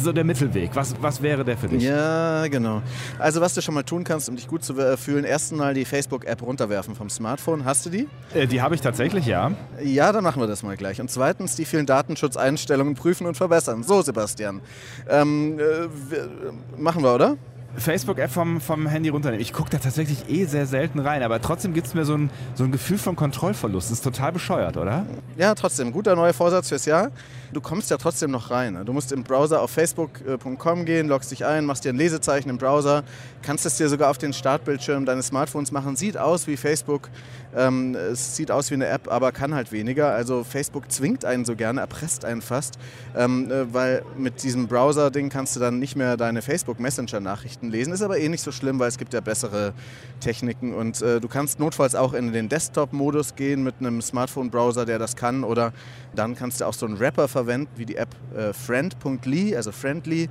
so 0.00 0.12
der 0.12 0.24
Mittelweg. 0.24 0.70
Was, 0.74 0.94
was 1.00 1.22
wäre 1.22 1.44
der 1.44 1.56
für 1.56 1.68
dich? 1.68 1.82
Ja, 1.82 2.46
genau. 2.48 2.82
Also 3.18 3.40
was 3.40 3.54
du 3.54 3.60
schon 3.60 3.74
mal 3.74 3.82
tun 3.82 4.04
kannst, 4.04 4.28
um 4.28 4.36
dich 4.36 4.48
gut 4.48 4.64
zu 4.64 4.74
fühlen, 4.96 5.24
erstens 5.24 5.58
mal 5.58 5.74
die 5.74 5.84
Facebook-App 5.84 6.42
runterwerfen 6.42 6.94
vom 6.94 7.10
Smartphone. 7.10 7.64
Hast 7.64 7.86
du 7.86 7.90
die? 7.90 8.08
Äh, 8.34 8.46
die 8.46 8.60
habe 8.60 8.74
ich 8.74 8.80
tatsächlich, 8.80 9.26
ja. 9.26 9.52
Ja, 9.82 10.12
dann 10.12 10.24
machen 10.24 10.40
wir 10.40 10.46
das 10.46 10.62
mal 10.62 10.76
gleich. 10.76 11.00
Und 11.00 11.10
zweitens 11.10 11.56
die 11.56 11.64
vielen 11.64 11.86
Datenschutzeinstellungen 11.86 12.94
prüfen 12.94 13.26
und 13.26 13.36
verbessern. 13.36 13.82
So, 13.82 14.02
Sebastian. 14.02 14.60
Ähm, 15.08 15.58
äh, 15.58 16.80
machen 16.80 17.02
wir, 17.02 17.14
oder? 17.14 17.36
Facebook-App 17.76 18.30
vom, 18.30 18.60
vom 18.60 18.86
Handy 18.86 19.08
runternehmen. 19.08 19.40
Ich 19.40 19.52
gucke 19.52 19.70
da 19.70 19.78
tatsächlich 19.78 20.28
eh 20.28 20.44
sehr 20.44 20.66
selten 20.66 20.98
rein, 21.00 21.22
aber 21.22 21.40
trotzdem 21.40 21.74
gibt 21.74 21.86
es 21.86 21.94
mir 21.94 22.04
so 22.04 22.14
ein, 22.14 22.30
so 22.54 22.64
ein 22.64 22.72
Gefühl 22.72 22.98
von 22.98 23.16
Kontrollverlust. 23.16 23.90
Das 23.90 23.98
ist 23.98 24.04
total 24.04 24.32
bescheuert, 24.32 24.76
oder? 24.76 25.06
Ja, 25.36 25.54
trotzdem. 25.54 25.92
Guter 25.92 26.16
neuer 26.16 26.32
Vorsatz 26.32 26.68
fürs 26.68 26.84
Jahr. 26.84 27.10
Du 27.52 27.60
kommst 27.60 27.90
ja 27.90 27.96
trotzdem 27.96 28.32
noch 28.32 28.50
rein. 28.50 28.84
Du 28.84 28.92
musst 28.92 29.12
im 29.12 29.22
Browser 29.22 29.62
auf 29.62 29.70
facebook.com 29.70 30.84
gehen, 30.84 31.06
loggst 31.06 31.30
dich 31.30 31.44
ein, 31.44 31.64
machst 31.64 31.84
dir 31.84 31.92
ein 31.92 31.96
Lesezeichen 31.96 32.50
im 32.50 32.58
Browser, 32.58 33.04
kannst 33.42 33.64
es 33.64 33.76
dir 33.76 33.88
sogar 33.88 34.10
auf 34.10 34.18
den 34.18 34.32
Startbildschirm 34.32 35.06
deines 35.06 35.28
Smartphones 35.28 35.70
machen. 35.70 35.94
Sieht 35.94 36.18
aus 36.18 36.48
wie 36.48 36.56
Facebook, 36.56 37.10
ähm, 37.56 37.94
es 37.94 38.34
sieht 38.34 38.50
aus 38.50 38.70
wie 38.70 38.74
eine 38.74 38.88
App, 38.88 39.08
aber 39.08 39.30
kann 39.30 39.54
halt 39.54 39.70
weniger. 39.70 40.12
Also 40.12 40.42
Facebook 40.42 40.90
zwingt 40.90 41.24
einen 41.24 41.44
so 41.44 41.54
gerne, 41.54 41.80
erpresst 41.80 42.24
einen 42.24 42.42
fast, 42.42 42.78
ähm, 43.16 43.50
äh, 43.50 43.72
weil 43.72 44.02
mit 44.16 44.42
diesem 44.42 44.66
Browser-Ding 44.66 45.28
kannst 45.28 45.54
du 45.54 45.60
dann 45.60 45.78
nicht 45.78 45.94
mehr 45.94 46.16
deine 46.16 46.42
Facebook-Messenger-Nachrichten 46.42 47.63
lesen. 47.70 47.92
Ist 47.92 48.02
aber 48.02 48.18
eh 48.18 48.28
nicht 48.28 48.42
so 48.42 48.52
schlimm, 48.52 48.78
weil 48.78 48.88
es 48.88 48.98
gibt 48.98 49.12
ja 49.12 49.20
bessere 49.20 49.72
Techniken 50.20 50.74
und 50.74 51.02
äh, 51.02 51.20
du 51.20 51.28
kannst 51.28 51.58
notfalls 51.58 51.94
auch 51.94 52.14
in 52.14 52.32
den 52.32 52.48
Desktop-Modus 52.48 53.34
gehen 53.34 53.62
mit 53.62 53.76
einem 53.80 54.00
Smartphone-Browser, 54.00 54.84
der 54.86 54.98
das 54.98 55.16
kann 55.16 55.44
oder 55.44 55.72
dann 56.14 56.34
kannst 56.34 56.60
du 56.60 56.66
auch 56.66 56.74
so 56.74 56.86
einen 56.86 56.98
Wrapper 57.00 57.28
verwenden, 57.28 57.68
wie 57.76 57.86
die 57.86 57.96
App 57.96 58.14
äh, 58.36 58.52
friend.ly, 58.52 59.56
also 59.56 59.72
Friendly. 59.72 60.28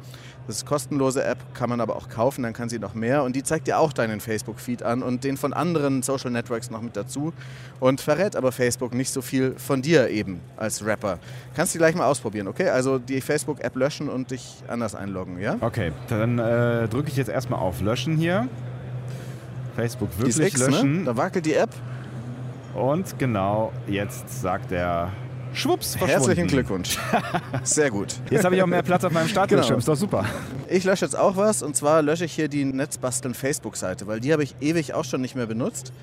Das 0.47 0.57
ist 0.57 0.63
eine 0.63 0.69
kostenlose 0.69 1.23
App, 1.23 1.37
kann 1.53 1.69
man 1.69 1.79
aber 1.79 1.95
auch 1.95 2.09
kaufen, 2.09 2.43
dann 2.43 2.53
kann 2.53 2.67
sie 2.67 2.79
noch 2.79 2.93
mehr. 2.93 3.23
Und 3.23 3.35
die 3.35 3.43
zeigt 3.43 3.67
dir 3.67 3.79
auch 3.79 3.93
deinen 3.93 4.19
Facebook-Feed 4.19 4.83
an 4.83 5.01
und 5.01 5.23
den 5.23 5.37
von 5.37 5.53
anderen 5.53 6.01
Social 6.03 6.31
Networks 6.31 6.69
noch 6.69 6.81
mit 6.81 6.97
dazu. 6.97 7.33
Und 7.79 8.01
verrät 8.01 8.35
aber 8.35 8.51
Facebook 8.51 8.93
nicht 8.93 9.11
so 9.11 9.21
viel 9.21 9.55
von 9.57 9.81
dir 9.81 10.09
eben 10.09 10.41
als 10.57 10.85
Rapper. 10.85 11.19
Kannst 11.55 11.73
du 11.75 11.79
gleich 11.79 11.95
mal 11.95 12.07
ausprobieren, 12.07 12.47
okay? 12.47 12.69
Also 12.69 12.99
die 12.99 13.21
Facebook-App 13.21 13.75
löschen 13.75 14.09
und 14.09 14.31
dich 14.31 14.63
anders 14.67 14.95
einloggen, 14.95 15.39
ja? 15.39 15.57
Okay, 15.61 15.93
dann 16.09 16.39
äh, 16.39 16.87
drücke 16.89 17.09
ich 17.09 17.15
jetzt 17.15 17.29
erstmal 17.29 17.59
auf 17.59 17.81
Löschen 17.81 18.17
hier. 18.17 18.47
Facebook 19.75 20.09
wirklich 20.17 20.37
X, 20.39 20.59
ne? 20.59 20.67
löschen. 20.67 20.97
Ne? 20.99 21.03
Da 21.05 21.17
wackelt 21.17 21.45
die 21.45 21.53
App. 21.53 21.71
Und 22.73 23.17
genau 23.19 23.71
jetzt 23.87 24.41
sagt 24.41 24.71
er 24.71 25.11
Schwupps, 25.53 25.95
Herzlichen 25.97 26.47
Glückwunsch. 26.47 26.97
Sehr 27.63 27.91
gut. 27.91 28.15
Jetzt 28.31 28.43
habe 28.43 28.55
ich 28.55 28.63
auch 28.63 28.67
mehr 28.67 28.81
Platz 28.81 29.03
auf 29.03 29.11
meinem 29.11 29.27
Startbildschirm. 29.27 29.79
Genau. 29.79 29.79
Ist 29.79 29.87
doch 29.87 29.95
super. 29.95 30.25
Ich 30.67 30.83
lösche 30.83 31.05
jetzt 31.05 31.15
auch 31.17 31.37
was 31.37 31.61
und 31.61 31.75
zwar 31.75 32.01
lösche 32.01 32.25
ich 32.25 32.33
hier 32.33 32.47
die 32.47 32.65
Netzbasteln 32.65 33.35
Facebook-Seite, 33.35 34.07
weil 34.07 34.19
die 34.19 34.33
habe 34.33 34.43
ich 34.43 34.55
ewig 34.61 34.93
auch 34.93 35.05
schon 35.05 35.21
nicht 35.21 35.35
mehr 35.35 35.45
benutzt. 35.45 35.93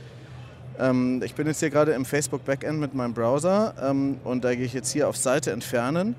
Ähm, 0.79 1.21
ich 1.25 1.35
bin 1.35 1.49
jetzt 1.49 1.59
hier 1.59 1.71
gerade 1.71 1.93
im 1.93 2.05
Facebook 2.05 2.45
Backend 2.45 2.79
mit 2.79 2.95
meinem 2.95 3.13
Browser 3.13 3.75
ähm, 3.83 4.19
und 4.23 4.45
da 4.45 4.55
gehe 4.55 4.65
ich 4.65 4.73
jetzt 4.73 4.93
hier 4.93 5.09
auf 5.09 5.17
Seite 5.17 5.51
entfernen. 5.51 6.15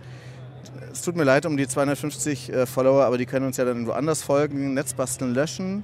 Es 0.91 1.01
tut 1.01 1.15
mir 1.15 1.23
leid 1.23 1.45
um 1.45 1.55
die 1.55 1.67
250 1.67 2.51
äh, 2.51 2.65
Follower, 2.65 3.05
aber 3.05 3.17
die 3.17 3.25
können 3.25 3.45
uns 3.45 3.55
ja 3.55 3.63
dann 3.63 3.87
woanders 3.87 4.23
folgen. 4.23 4.73
Netzbasteln 4.73 5.33
löschen, 5.33 5.83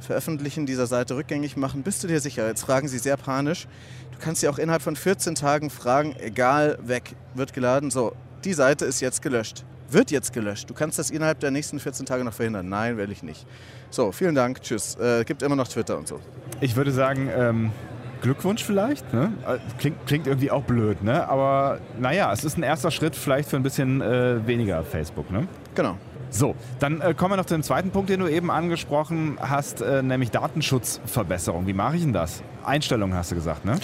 veröffentlichen, 0.00 0.66
dieser 0.66 0.86
Seite 0.86 1.16
rückgängig 1.16 1.56
machen. 1.56 1.82
Bist 1.82 2.02
du 2.02 2.08
dir 2.08 2.20
sicher? 2.20 2.46
Jetzt 2.46 2.62
fragen 2.62 2.88
sie 2.88 2.98
sehr 2.98 3.16
panisch. 3.16 3.66
Du 4.12 4.18
kannst 4.24 4.40
sie 4.40 4.48
auch 4.48 4.58
innerhalb 4.58 4.82
von 4.82 4.96
14 4.96 5.34
Tagen 5.34 5.70
fragen, 5.70 6.16
egal, 6.18 6.78
weg, 6.82 7.14
wird 7.34 7.52
geladen. 7.52 7.90
So, 7.90 8.12
die 8.44 8.52
Seite 8.52 8.84
ist 8.84 9.00
jetzt 9.00 9.22
gelöscht. 9.22 9.64
Wird 9.90 10.10
jetzt 10.10 10.32
gelöscht. 10.32 10.68
Du 10.68 10.74
kannst 10.74 10.98
das 10.98 11.10
innerhalb 11.10 11.40
der 11.40 11.50
nächsten 11.50 11.78
14 11.78 12.04
Tage 12.04 12.24
noch 12.24 12.34
verhindern. 12.34 12.68
Nein, 12.68 12.96
will 12.98 13.10
ich 13.10 13.22
nicht. 13.22 13.46
So, 13.90 14.12
vielen 14.12 14.34
Dank. 14.34 14.60
Tschüss. 14.60 14.96
Äh, 14.96 15.24
gibt 15.24 15.42
immer 15.42 15.56
noch 15.56 15.68
Twitter 15.68 15.96
und 15.96 16.06
so. 16.06 16.20
Ich 16.60 16.76
würde 16.76 16.90
sagen, 16.90 17.30
ähm, 17.34 17.70
Glückwunsch 18.20 18.64
vielleicht. 18.64 19.12
Ne? 19.14 19.32
Äh, 19.46 19.58
klingt, 19.78 20.06
klingt, 20.06 20.26
irgendwie 20.26 20.50
auch 20.50 20.64
blöd, 20.64 21.02
ne? 21.02 21.28
aber 21.28 21.78
naja, 21.98 22.32
es 22.32 22.44
ist 22.44 22.58
ein 22.58 22.62
erster 22.62 22.90
Schritt 22.90 23.14
vielleicht 23.14 23.48
für 23.48 23.56
ein 23.56 23.62
bisschen 23.62 24.00
äh, 24.00 24.46
weniger 24.46 24.82
Facebook. 24.84 25.30
Ne? 25.30 25.46
Genau. 25.74 25.96
So, 26.30 26.54
dann 26.78 27.00
äh, 27.00 27.14
kommen 27.14 27.32
wir 27.32 27.36
noch 27.36 27.46
zu 27.46 27.54
dem 27.54 27.62
zweiten 27.62 27.90
Punkt, 27.90 28.10
den 28.10 28.20
du 28.20 28.28
eben 28.28 28.50
angesprochen 28.50 29.38
hast, 29.40 29.80
äh, 29.80 30.02
nämlich 30.02 30.30
Datenschutzverbesserung. 30.30 31.66
Wie 31.66 31.72
mache 31.72 31.96
ich 31.96 32.02
denn 32.02 32.12
das? 32.12 32.42
Einstellungen 32.64 33.16
hast 33.16 33.30
du 33.30 33.34
gesagt, 33.34 33.64
ne? 33.64 33.78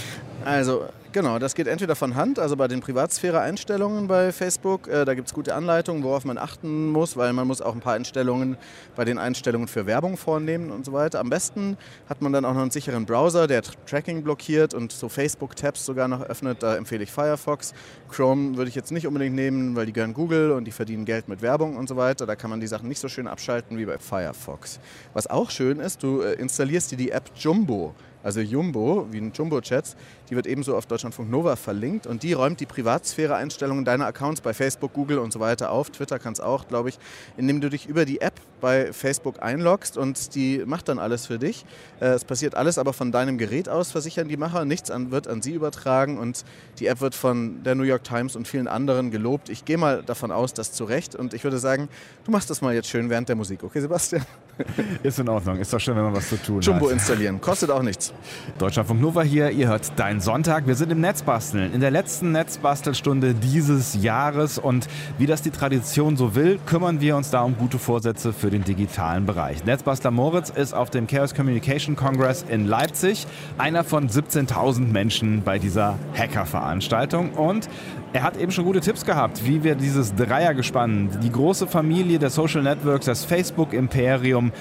Also 0.45 0.85
Genau, 1.15 1.39
das 1.39 1.55
geht 1.55 1.69
entweder 1.69 1.95
von 1.95 2.17
Hand, 2.17 2.41
also 2.41 2.57
bei 2.57 2.67
den 2.67 2.81
Privatsphäre-Einstellungen 2.81 4.09
bei 4.09 4.33
Facebook. 4.33 4.89
Äh, 4.89 5.05
da 5.05 5.15
gibt 5.15 5.29
es 5.29 5.33
gute 5.33 5.55
Anleitungen, 5.55 6.03
worauf 6.03 6.25
man 6.25 6.39
achten 6.39 6.91
muss, 6.91 7.17
weil 7.17 7.33
man 7.33 7.47
muss 7.47 7.63
auch 7.63 7.73
ein 7.73 7.81
paar 7.81 7.95
Einstellungen 7.95 8.57
bei 8.97 9.05
den 9.05 9.19
Einstellungen 9.19 9.69
für 9.69 9.87
Werbung 9.87 10.17
vornehmen 10.17 10.73
und 10.73 10.85
so 10.85 10.93
weiter. 10.93 11.21
Am 11.21 11.31
besten 11.31 11.79
hat 12.09 12.21
man 12.21 12.33
dann 12.33 12.45
auch 12.45 12.55
noch 12.55 12.63
einen 12.63 12.73
sicheren 12.73 13.07
Browser, 13.07 13.47
der 13.47 13.63
Tracking 13.63 14.25
blockiert 14.25 14.75
und 14.75 14.91
so 14.91 15.09
Facebook-Tabs 15.09 15.87
sogar 15.87 16.09
noch 16.09 16.21
öffnet. 16.21 16.65
Da 16.65 16.75
empfehle 16.75 17.05
ich 17.05 17.13
Firefox. 17.13 17.75
Chrome 18.11 18.57
würde 18.57 18.71
ich 18.71 18.75
jetzt 18.75 18.91
nicht 18.91 19.07
unbedingt 19.07 19.37
nehmen, 19.37 19.77
weil 19.77 19.87
die 19.87 19.93
gehören 19.93 20.15
Google 20.15 20.51
und 20.51 20.65
die 20.65 20.73
verdienen 20.73 21.05
Geld 21.05 21.29
mit 21.29 21.43
Werbung 21.43 21.77
und 21.77 21.89
so 21.89 21.97
weiter. 21.97 22.27
Da 22.27 22.35
kann 22.35 22.51
man 22.51 22.59
die 22.59 22.67
Sachen 22.67 22.89
nicht 22.89 22.99
so 22.99 23.07
schön 23.07 23.29
abschalten 23.29 23.79
wie 23.79 23.85
bei 23.85 23.99
Firefox. 23.99 24.81
Was 25.13 25.29
auch 25.29 25.53
schön 25.53 25.79
ist, 25.79 26.03
du 26.03 26.23
äh, 26.23 26.33
installierst 26.33 26.91
dir 26.91 26.97
die 26.97 27.13
App 27.13 27.31
Jumbo. 27.37 27.95
Also 28.25 28.41
Jumbo, 28.41 29.07
wie 29.11 29.19
ein 29.19 29.33
Jumbo-Chats, 29.33 29.97
die 30.31 30.35
wird 30.35 30.47
ebenso 30.47 30.75
auf 30.77 30.87
Deutschlandfunk 30.87 31.31
Nova 31.31 31.57
verlinkt 31.57 32.07
und 32.07 32.23
die 32.23 32.33
räumt 32.33 32.59
die 32.59 32.67
Privatsphäre-Einstellungen 32.67 33.85
deiner 33.85 34.07
Accounts 34.07 34.41
bei 34.41 34.55
Facebook, 34.55 34.95
Google 34.95 35.19
und 35.19 35.31
so 35.31 35.41
weiter 35.41 35.71
auf. 35.71 35.91
Twitter 35.91 36.19
kann 36.19 36.33
es 36.33 36.41
auch, 36.41 36.67
glaube 36.67 36.89
ich, 36.89 36.99
indem 37.37 37.61
du 37.61 37.69
dich 37.69 37.87
über 37.87 38.07
die 38.07 38.23
App 38.23 38.41
bei 38.65 38.95
Facebook 38.95 39.43
einloggst 39.43 39.99
und 39.99 40.35
die 40.35 40.63
macht 40.65 40.89
dann 40.89 40.99
alles 40.99 41.27
für 41.27 41.39
dich. 41.39 41.67
Äh, 42.01 42.07
es 42.07 42.25
passiert 42.25 42.55
alles 42.55 42.79
aber 42.79 42.95
von 42.95 43.13
deinem 43.13 43.37
Gerät 43.37 43.69
aus, 43.69 43.91
versichern 43.91 44.27
die 44.27 44.39
Macher. 44.39 44.65
Nichts 44.65 44.91
an, 44.91 45.11
wird 45.11 45.29
an 45.29 45.43
sie 45.43 45.53
übertragen 45.53 46.17
und 46.17 46.47
die 46.79 46.87
App 46.87 47.03
wird 47.03 47.15
von 47.15 47.63
der 47.63 47.75
New 47.75 47.83
York 47.83 48.05
Times 48.05 48.37
und 48.37 48.49
vielen 48.49 48.67
anderen 48.67 49.11
gelobt. 49.11 49.51
Ich 49.51 49.67
gehe 49.67 49.77
mal 49.77 50.03
davon 50.03 50.33
aus, 50.33 50.55
dass 50.55 50.73
zu 50.73 50.85
Recht 50.85 51.15
und 51.15 51.35
ich 51.35 51.45
würde 51.45 51.59
sagen, 51.59 51.91
du 52.25 52.31
machst 52.31 52.49
das 52.49 52.63
mal 52.63 52.75
jetzt 52.75 52.89
schön 52.89 53.11
während 53.11 53.29
der 53.29 53.37
Musik. 53.37 53.63
Okay, 53.63 53.83
Sebastian? 53.83 54.25
Ist 55.03 55.19
in 55.19 55.29
Ordnung. 55.29 55.59
Ist 55.59 55.73
doch 55.73 55.81
schön, 55.81 55.97
wenn 55.97 56.05
man 56.05 56.15
was 56.15 56.29
zu 56.29 56.37
tun 56.37 56.61
Jumbo 56.61 56.87
hat. 56.87 56.93
installieren. 56.93 57.41
Kostet 57.41 57.71
auch 57.71 57.83
nichts. 57.83 58.13
Deutschlandfunk 58.59 59.01
Nova 59.01 59.23
hier. 59.23 59.51
Ihr 59.51 59.69
hört 59.69 59.93
Dein 59.97 60.21
Sonntag. 60.21 60.67
Wir 60.67 60.75
sind 60.75 60.91
im 60.93 61.01
Netzbasteln. 61.01 61.73
In 61.73 61.81
der 61.81 61.91
letzten 61.91 62.33
Netzbastelstunde 62.33 63.35
dieses 63.35 63.95
Jahres. 64.01 64.59
Und 64.59 64.87
wie 65.19 65.27
das 65.27 65.43
die 65.43 65.51
Tradition 65.51 66.17
so 66.17 66.35
will, 66.35 66.59
kümmern 66.67 67.01
wir 67.01 67.17
uns 67.17 67.31
da 67.31 67.43
um 67.43 67.57
gute 67.57 67.79
Vorsätze 67.79 68.33
für 68.33 68.51
den 68.55 68.65
digitalen 68.65 69.27
Bereich. 69.27 69.65
Netzbastler 69.65 70.11
Moritz 70.11 70.49
ist 70.49 70.75
auf 70.75 70.89
dem 70.89 71.07
Chaos 71.07 71.35
Communication 71.35 71.97
Congress 71.97 72.45
in 72.49 72.67
Leipzig. 72.67 73.27
Einer 73.59 73.85
von 73.85 74.09
17.000 74.09 74.91
Menschen 74.91 75.43
bei 75.43 75.59
dieser 75.59 75.99
Hacker-Veranstaltung. 76.17 77.33
Und 77.33 77.69
er 78.13 78.23
hat 78.23 78.37
eben 78.37 78.53
schon 78.53 78.65
gute 78.65 78.81
Tipps 78.81 79.05
gehabt, 79.05 79.45
wie 79.45 79.65
wir 79.65 79.75
dieses 79.75 80.15
Dreiergespann, 80.15 81.11
die 81.23 81.33
große 81.33 81.67
Familie 81.67 82.19
der 82.19 82.31
Social 82.31 82.63
Networks, 82.63 83.07
das 83.07 83.25
Facebook-Imperium, 83.25 84.53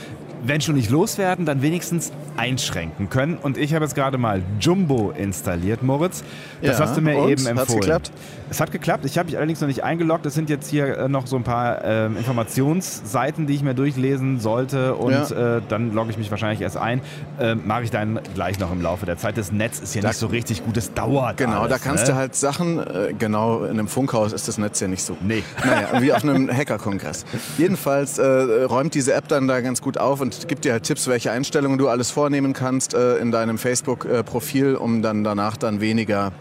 wenn 0.45 0.59
schon 0.59 0.75
nicht 0.75 0.89
loswerden, 0.89 1.45
dann 1.45 1.62
wenigstens 1.62 2.12
einschränken 2.35 3.09
können. 3.09 3.38
Und 3.38 3.57
ich 3.57 3.73
habe 3.73 3.85
jetzt 3.85 3.95
gerade 3.95 4.17
mal 4.17 4.41
Jumbo 4.59 5.12
installiert, 5.12 5.83
Moritz. 5.83 6.23
Das 6.62 6.79
Ja, 6.79 6.85
hast 6.85 6.97
du 6.97 7.01
mir 7.01 7.13
eben 7.29 7.45
empfohlen. 7.45 7.57
Hat's 7.59 7.73
geklappt? 7.73 8.12
Es 8.53 8.60
hat 8.62 8.72
geklappt. 8.72 9.03
Ich 9.05 9.17
habe 9.17 9.25
mich 9.25 9.38
allerdings 9.38 9.62
noch 9.62 9.67
nicht 9.67 9.83
eingeloggt. 9.83 10.27
Es 10.27 10.36
sind 10.36 10.48
jetzt 10.48 10.69
hier 10.69 10.95
äh, 10.95 11.10
noch 11.10 11.25
so 11.25 11.38
ein 11.38 11.43
paar 11.43 11.83
ähm, 11.83 12.15
Informationsseiten, 12.17 13.48
die 13.48 13.55
ich 13.55 13.63
mir 13.63 13.74
durchlesen 13.74 14.39
sollte. 14.39 14.93
Und 14.93 15.12
Ja. 15.31 15.57
äh, 15.57 15.62
dann 15.69 15.91
logge 15.91 16.12
ich 16.12 16.19
mich 16.19 16.29
wahrscheinlich 16.29 16.62
erst 16.62 16.77
ein. 16.77 17.01
Ähm, 17.39 17.62
Mache 17.65 17.81
ich 17.81 17.89
dann 17.89 18.19
gleich 18.36 18.60
noch 18.60 18.72
im 18.72 18.79
Laufe 18.83 19.07
der 19.07 19.17
Zeit. 19.17 19.38
Das 19.39 19.51
Netz 19.51 19.79
ist 19.79 19.95
ja 19.95 20.03
Da- 20.03 20.10
nicht 20.10 20.17
so 20.17 20.27
richtig 20.27 20.63
gut. 20.63 20.77
Es 20.77 20.93
dauert. 20.93 21.38
Genau, 21.38 21.62
alles, 21.62 21.72
da 21.72 21.77
kannst 21.83 22.03
ne? 22.05 22.12
du 22.13 22.15
halt 22.15 22.36
Sachen, 22.36 22.77
äh, 22.77 23.13
genau, 23.17 23.63
in 23.63 23.72
einem 23.72 23.88
Funkhaus 23.88 24.33
ist 24.33 24.48
das 24.48 24.60
Netz 24.60 24.79
ja 24.79 24.88
nicht 24.88 25.01
so. 25.03 25.17
Nee. 25.22 25.41
Naja, 25.65 26.00
wie 26.01 26.13
auf 26.13 26.24
einem 26.24 26.48
Hackerkongress. 26.55 27.25
Jedenfalls 27.57 28.19
äh, 28.19 28.24
räumt 28.24 28.93
diese 28.93 29.15
App 29.15 29.27
dann 29.29 29.48
da 29.48 29.62
ganz 29.62 29.81
gut 29.81 29.98
auf 29.98 30.22
und 30.22 30.48
gibt 30.48 30.63
dir 30.65 30.74
halt 30.74 30.83
Tipps, 30.83 31.07
welche 31.07 31.31
Einstellungen 31.31 31.79
du 31.79 31.88
alles 31.89 32.12
vornehmen 32.12 32.53
kannst 32.53 32.93
äh, 32.93 33.17
in 33.17 33.31
deinem 33.31 33.57
Facebook-Profil, 33.57 34.75
um 34.75 35.01
dann 35.01 35.24
danach 35.24 35.57
dann 35.57 35.81
weniger 35.81 36.33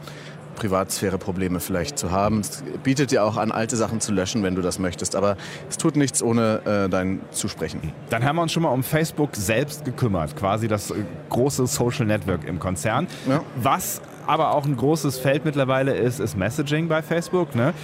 Privatsphäre-Probleme 0.56 1.60
vielleicht 1.60 1.98
zu 1.98 2.10
haben. 2.10 2.40
Es 2.40 2.62
bietet 2.82 3.10
dir 3.10 3.24
auch 3.24 3.36
an, 3.36 3.52
alte 3.52 3.76
Sachen 3.76 4.00
zu 4.00 4.12
löschen, 4.12 4.42
wenn 4.42 4.54
du 4.54 4.62
das 4.62 4.78
möchtest. 4.78 5.16
Aber 5.16 5.36
es 5.68 5.76
tut 5.76 5.96
nichts 5.96 6.22
ohne 6.22 6.60
äh, 6.64 6.88
dein 6.88 7.20
Zusprechen. 7.30 7.92
Dann 8.10 8.24
haben 8.24 8.36
wir 8.36 8.42
uns 8.42 8.52
schon 8.52 8.62
mal 8.62 8.70
um 8.70 8.82
Facebook 8.82 9.34
selbst 9.36 9.84
gekümmert, 9.84 10.36
quasi 10.36 10.68
das 10.68 10.90
äh, 10.90 11.04
große 11.30 11.66
Social 11.66 12.06
Network 12.06 12.44
im 12.44 12.58
Konzern. 12.58 13.06
Ja. 13.28 13.42
Was 13.56 14.00
aber 14.26 14.54
auch 14.54 14.64
ein 14.64 14.76
großes 14.76 15.18
Feld 15.18 15.44
mittlerweile 15.44 15.94
ist, 15.94 16.20
ist 16.20 16.36
Messaging 16.36 16.88
bei 16.88 17.02
Facebook. 17.02 17.54
Ne? 17.54 17.74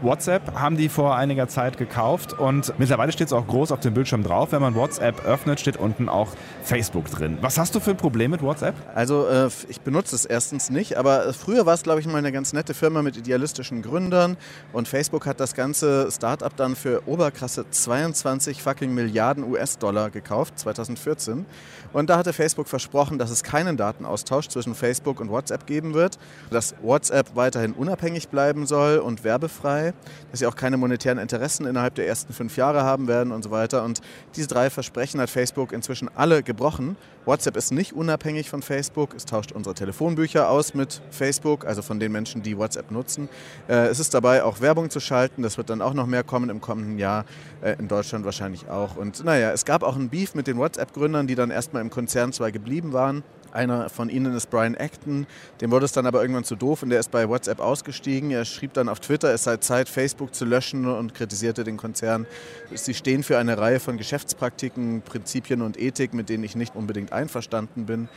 WhatsApp 0.00 0.54
haben 0.54 0.76
die 0.76 0.88
vor 0.88 1.16
einiger 1.16 1.48
Zeit 1.48 1.76
gekauft 1.76 2.32
und 2.32 2.72
mittlerweile 2.78 3.10
steht 3.10 3.26
es 3.28 3.32
auch 3.32 3.46
groß 3.46 3.72
auf 3.72 3.80
dem 3.80 3.94
Bildschirm 3.94 4.22
drauf. 4.22 4.52
Wenn 4.52 4.62
man 4.62 4.74
WhatsApp 4.74 5.24
öffnet, 5.24 5.58
steht 5.58 5.76
unten 5.76 6.08
auch 6.08 6.28
Facebook 6.62 7.10
drin. 7.10 7.38
Was 7.40 7.58
hast 7.58 7.74
du 7.74 7.80
für 7.80 7.90
ein 7.90 7.96
Problem 7.96 8.30
mit 8.30 8.42
WhatsApp? 8.42 8.74
Also 8.94 9.26
äh, 9.26 9.48
ich 9.68 9.80
benutze 9.80 10.14
es 10.14 10.24
erstens 10.24 10.70
nicht, 10.70 10.96
aber 10.96 11.26
äh, 11.26 11.32
früher 11.32 11.66
war 11.66 11.74
es, 11.74 11.82
glaube 11.82 12.00
ich, 12.00 12.06
mal 12.06 12.18
eine 12.18 12.30
ganz 12.30 12.52
nette 12.52 12.74
Firma 12.74 13.02
mit 13.02 13.16
idealistischen 13.16 13.82
Gründern 13.82 14.36
und 14.72 14.86
Facebook 14.86 15.26
hat 15.26 15.40
das 15.40 15.54
ganze 15.54 16.10
Startup 16.12 16.54
dann 16.56 16.76
für 16.76 17.02
oberkrasse 17.06 17.68
22 17.68 18.62
fucking 18.62 18.94
Milliarden 18.94 19.44
US-Dollar 19.44 20.10
gekauft, 20.10 20.58
2014. 20.58 21.44
Und 21.92 22.10
da 22.10 22.18
hatte 22.18 22.32
Facebook 22.32 22.68
versprochen, 22.68 23.18
dass 23.18 23.30
es 23.30 23.42
keinen 23.42 23.76
Datenaustausch 23.76 24.48
zwischen 24.48 24.74
Facebook 24.74 25.20
und 25.20 25.30
WhatsApp 25.30 25.66
geben 25.66 25.94
wird, 25.94 26.18
dass 26.50 26.74
WhatsApp 26.82 27.34
weiterhin 27.34 27.72
unabhängig 27.72 28.28
bleiben 28.28 28.66
soll 28.66 28.98
und 28.98 29.24
werbefrei, 29.24 29.87
dass 30.30 30.40
sie 30.40 30.46
auch 30.46 30.56
keine 30.56 30.76
monetären 30.76 31.18
Interessen 31.18 31.66
innerhalb 31.66 31.94
der 31.94 32.06
ersten 32.06 32.32
fünf 32.32 32.56
Jahre 32.56 32.82
haben 32.82 33.08
werden 33.08 33.32
und 33.32 33.42
so 33.42 33.50
weiter. 33.50 33.84
Und 33.84 34.00
diese 34.36 34.48
drei 34.48 34.70
Versprechen 34.70 35.20
hat 35.20 35.30
Facebook 35.30 35.72
inzwischen 35.72 36.08
alle 36.14 36.42
gebrochen. 36.42 36.96
WhatsApp 37.24 37.56
ist 37.56 37.72
nicht 37.72 37.92
unabhängig 37.92 38.48
von 38.48 38.62
Facebook. 38.62 39.14
Es 39.14 39.26
tauscht 39.26 39.52
unsere 39.52 39.74
Telefonbücher 39.74 40.48
aus 40.48 40.72
mit 40.72 41.02
Facebook, 41.10 41.66
also 41.66 41.82
von 41.82 42.00
den 42.00 42.10
Menschen, 42.10 42.42
die 42.42 42.56
WhatsApp 42.56 42.90
nutzen. 42.90 43.28
Äh, 43.68 43.88
es 43.88 44.00
ist 44.00 44.14
dabei, 44.14 44.42
auch 44.42 44.60
Werbung 44.60 44.88
zu 44.88 45.00
schalten. 45.00 45.42
Das 45.42 45.58
wird 45.58 45.68
dann 45.68 45.82
auch 45.82 45.92
noch 45.92 46.06
mehr 46.06 46.22
kommen 46.22 46.48
im 46.48 46.60
kommenden 46.60 46.98
Jahr. 46.98 47.26
Äh, 47.60 47.76
in 47.78 47.88
Deutschland 47.88 48.24
wahrscheinlich 48.24 48.68
auch. 48.68 48.96
Und 48.96 49.24
naja, 49.24 49.50
es 49.50 49.64
gab 49.64 49.82
auch 49.82 49.96
einen 49.96 50.08
Beef 50.08 50.34
mit 50.34 50.46
den 50.46 50.58
WhatsApp-Gründern, 50.58 51.26
die 51.26 51.34
dann 51.34 51.50
erstmal 51.50 51.82
im 51.82 51.90
Konzern 51.90 52.32
zwar 52.32 52.52
geblieben 52.52 52.92
waren. 52.92 53.22
Einer 53.52 53.88
von 53.88 54.08
ihnen 54.08 54.34
ist 54.34 54.50
Brian 54.50 54.74
Acton. 54.74 55.26
Dem 55.60 55.70
wurde 55.70 55.84
es 55.84 55.92
dann 55.92 56.06
aber 56.06 56.20
irgendwann 56.20 56.44
zu 56.44 56.56
doof 56.56 56.82
und 56.82 56.90
der 56.90 57.00
ist 57.00 57.10
bei 57.10 57.28
WhatsApp 57.28 57.60
ausgestiegen. 57.60 58.30
Er 58.30 58.44
schrieb 58.44 58.74
dann 58.74 58.88
auf 58.88 59.00
Twitter, 59.00 59.32
es 59.32 59.44
sei 59.44 59.56
Zeit, 59.58 59.88
Facebook 59.88 60.34
zu 60.34 60.44
löschen 60.44 60.86
und 60.86 61.14
kritisierte 61.14 61.64
den 61.64 61.76
Konzern. 61.76 62.26
Sie 62.74 62.94
stehen 62.94 63.22
für 63.22 63.38
eine 63.38 63.58
Reihe 63.58 63.80
von 63.80 63.96
Geschäftspraktiken, 63.96 65.02
Prinzipien 65.02 65.62
und 65.62 65.78
Ethik, 65.78 66.14
mit 66.14 66.28
denen 66.28 66.44
ich 66.44 66.56
nicht 66.56 66.76
unbedingt 66.76 67.12
einverstanden 67.12 67.86
bin. 67.86 68.08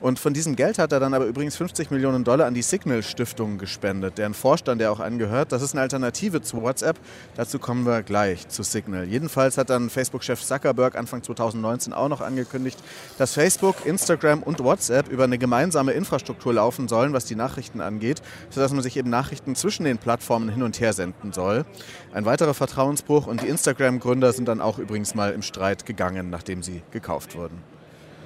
Und 0.00 0.20
von 0.20 0.32
diesem 0.32 0.54
Geld 0.54 0.78
hat 0.78 0.92
er 0.92 1.00
dann 1.00 1.12
aber 1.12 1.26
übrigens 1.26 1.56
50 1.56 1.90
Millionen 1.90 2.22
Dollar 2.22 2.46
an 2.46 2.54
die 2.54 2.62
Signal-Stiftung 2.62 3.58
gespendet, 3.58 4.16
deren 4.16 4.32
Vorstand 4.32 4.80
er 4.80 4.92
auch 4.92 5.00
angehört. 5.00 5.50
Das 5.50 5.60
ist 5.60 5.72
eine 5.72 5.80
Alternative 5.82 6.40
zu 6.40 6.62
WhatsApp. 6.62 6.96
Dazu 7.34 7.58
kommen 7.58 7.84
wir 7.84 8.04
gleich 8.04 8.46
zu 8.48 8.62
Signal. 8.62 9.08
Jedenfalls 9.08 9.58
hat 9.58 9.70
dann 9.70 9.90
Facebook-Chef 9.90 10.40
Zuckerberg 10.40 10.96
Anfang 10.96 11.24
2019 11.24 11.92
auch 11.92 12.08
noch 12.08 12.20
angekündigt, 12.20 12.78
dass 13.18 13.34
Facebook, 13.34 13.86
Instagram 13.86 14.44
und 14.44 14.62
WhatsApp 14.78 15.08
über 15.08 15.24
eine 15.24 15.38
gemeinsame 15.38 15.92
Infrastruktur 15.92 16.54
laufen 16.54 16.86
sollen, 16.86 17.12
was 17.12 17.24
die 17.24 17.34
Nachrichten 17.34 17.80
angeht, 17.80 18.22
sodass 18.50 18.72
man 18.72 18.82
sich 18.82 18.96
eben 18.96 19.10
Nachrichten 19.10 19.56
zwischen 19.56 19.84
den 19.84 19.98
Plattformen 19.98 20.48
hin 20.48 20.62
und 20.62 20.80
her 20.80 20.92
senden 20.92 21.32
soll. 21.32 21.64
Ein 22.12 22.24
weiterer 22.24 22.54
Vertrauensbruch 22.54 23.26
und 23.26 23.42
die 23.42 23.48
Instagram-Gründer 23.48 24.32
sind 24.32 24.46
dann 24.46 24.60
auch 24.60 24.78
übrigens 24.78 25.16
mal 25.16 25.32
im 25.32 25.42
Streit 25.42 25.84
gegangen, 25.84 26.30
nachdem 26.30 26.62
sie 26.62 26.82
gekauft 26.92 27.36
wurden. 27.36 27.58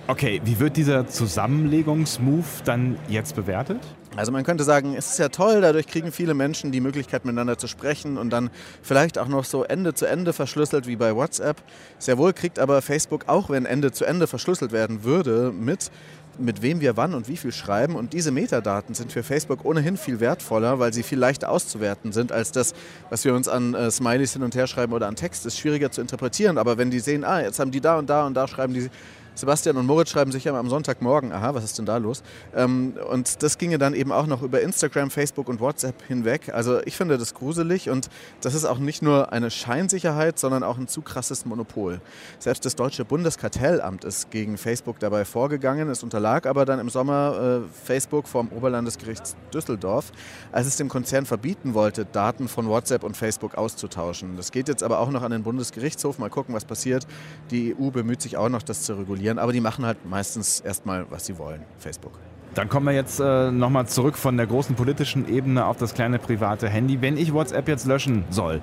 Okay, 0.09 0.43
wie 0.45 0.59
wird 0.59 0.77
dieser 0.77 1.07
Zusammenlegungsmove 1.07 2.63
dann 2.65 2.99
jetzt 3.09 3.35
bewertet? 3.35 3.81
Also 4.15 4.31
man 4.31 4.45
könnte 4.45 4.63
sagen, 4.63 4.95
es 4.95 5.13
ist 5.13 5.19
ja 5.19 5.31
toll, 5.31 5.63
dadurch 5.63 5.87
kriegen 5.87 6.13
viele 6.13 6.35
Menschen 6.35 6.71
die 6.71 6.81
Möglichkeit 6.81 7.25
miteinander 7.25 7.57
zu 7.57 7.67
sprechen 7.67 8.19
und 8.19 8.31
dann 8.31 8.51
vielleicht 8.83 9.17
auch 9.17 9.29
noch 9.29 9.45
so 9.45 9.65
Ende 9.65 9.95
zu 9.95 10.05
Ende 10.05 10.35
verschlüsselt 10.35 10.87
wie 10.87 10.97
bei 10.97 11.17
WhatsApp. 11.17 11.57
Sehr 11.99 12.19
wohl 12.19 12.35
kriegt 12.35 12.59
aber 12.59 12.83
Facebook 12.83 13.29
auch, 13.29 13.49
wenn 13.49 13.65
Ende 13.65 13.91
zu 13.91 14.05
Ende 14.05 14.27
verschlüsselt 14.27 14.73
werden 14.73 15.03
würde, 15.05 15.53
mit 15.53 15.91
mit 16.39 16.63
wem 16.63 16.81
wir 16.81 16.97
wann 16.97 17.15
und 17.15 17.29
wie 17.29 17.37
viel 17.37 17.53
schreiben. 17.53 17.95
Und 17.95 18.13
diese 18.13 18.31
Metadaten 18.31 18.95
sind 18.95 19.13
für 19.13 19.23
Facebook 19.23 19.65
ohnehin 19.65 19.97
viel 19.97 20.21
wertvoller, 20.21 20.79
weil 20.79 20.93
sie 20.93 21.03
viel 21.03 21.19
leichter 21.19 21.51
auszuwerten 21.51 22.13
sind 22.13 22.33
als 22.33 22.53
das, 22.53 22.75
was 23.11 23.25
wir 23.25 23.35
uns 23.35 23.49
an 23.49 23.75
äh, 23.75 23.91
Smileys 23.91 24.33
hin 24.33 24.43
und 24.43 24.55
her 24.55 24.67
schreiben 24.67 24.93
oder 24.93 25.09
an 25.09 25.17
Text. 25.17 25.45
Ist 25.47 25.59
schwieriger 25.59 25.91
zu 25.91 26.01
interpretieren. 26.01 26.59
Aber 26.59 26.79
wenn 26.79 26.91
die 26.91 27.01
sehen, 27.01 27.25
ah, 27.25 27.41
jetzt 27.41 27.59
haben 27.59 27.71
die 27.71 27.81
da 27.81 27.99
und 27.99 28.09
da 28.09 28.27
und 28.27 28.35
da 28.35 28.49
schreiben 28.49 28.73
die 28.73 28.89
Sebastian 29.35 29.77
und 29.77 29.87
Moritz 29.87 30.11
schreiben 30.11 30.31
sich 30.31 30.45
ja 30.45 30.55
am 30.55 30.69
Sonntagmorgen, 30.69 31.33
aha, 31.33 31.55
was 31.55 31.65
ist 31.65 31.79
denn 31.79 31.87
da 31.87 31.97
los? 31.97 32.23
Ähm, 32.55 32.95
und 33.11 33.43
das 33.43 33.57
ginge 33.57 33.79
dann 33.79 33.95
eben 33.95 34.13
auch 34.13 34.27
noch 34.27 34.43
über 34.43 34.61
Instagram, 34.61 35.11
Facebook 35.11 35.49
und 35.49 35.61
WhatsApp 35.61 36.03
hinweg. 36.07 36.51
Also 36.53 36.81
ich 36.85 36.97
finde 36.97 37.17
das 37.17 37.33
gruselig 37.35 37.89
und 37.89 38.11
das 38.43 38.55
ist 38.55 38.67
auch 38.67 38.79
nicht 38.79 39.03
nur 39.03 39.33
eine 39.33 39.51
Scheinsicherheit, 39.51 40.39
sondern 40.39 40.63
auch 40.63 40.77
ein 40.77 40.87
zu 40.87 41.01
krasses 41.01 41.47
Monopol. 41.47 42.01
Selbst 42.39 42.65
das 42.67 42.77
deutsche 42.77 43.05
Bundeskartellamt 43.07 44.05
ist 44.05 44.31
gegen 44.31 44.59
Facebook 44.59 44.99
dabei 44.99 45.25
vorgegangen. 45.25 45.89
Es 45.89 46.03
unterlag 46.03 46.47
aber 46.47 46.67
dann 46.67 46.79
im 46.79 46.91
Sommer 46.91 47.63
äh, 47.65 47.87
Facebook 47.87 48.29
vom 48.29 48.49
Oberlandesgericht 48.49 49.23
Düsseldorf, 49.55 50.13
als 50.53 50.67
es 50.67 50.77
dem 50.77 50.89
Konzern 50.89 51.25
verbieten 51.25 51.73
wollte, 51.73 52.05
Daten 52.05 52.49
von 52.49 52.69
WhatsApp 52.69 53.03
und 53.03 53.17
Facebook 53.17 53.55
auszutauschen. 53.55 54.37
Das 54.37 54.53
geht 54.53 54.69
jetzt 54.69 54.83
aber 54.83 54.99
auch 54.99 55.11
noch 55.11 55.23
an 55.23 55.31
den 55.31 55.43
Bundesgerichtshof. 55.43 56.19
Mal 56.19 56.29
gucken, 56.29 56.55
was 56.55 56.67
passiert. 56.67 57.07
Die 57.51 57.75
EU 57.75 57.91
bemüht 57.91 58.21
sich 58.21 58.37
auch 58.37 58.51
noch, 58.51 58.63
das 58.63 58.83
zu 58.83 58.95
regulieren. 58.95 59.22
Installieren, 59.23 59.39
aber 59.39 59.53
die 59.53 59.61
machen 59.61 59.85
halt 59.85 60.05
meistens 60.09 60.61
erstmal, 60.61 61.07
was 61.11 61.27
sie 61.27 61.39
wollen, 61.39 61.63
Facebook. 61.79 62.13
Dann 62.55 62.69
kommen 62.69 62.87
wir 62.87 62.93
jetzt 62.93 63.19
äh, 63.19 63.51
nochmal 63.51 63.87
zurück 63.87 64.19
von 64.19 64.37
der 64.37 64.47
großen 64.47 64.75
politischen 64.77 65.27
Ebene 65.29 65.65
auf 65.65 65.79
das 65.79 65.95
kleine 65.95 66.19
private 66.19 66.69
Handy. 66.69 67.01
Wenn 67.01 67.17
ich 67.17 67.33
WhatsApp 67.33 67.67
jetzt 67.69 67.87
löschen 67.87 68.25
soll, 68.29 68.61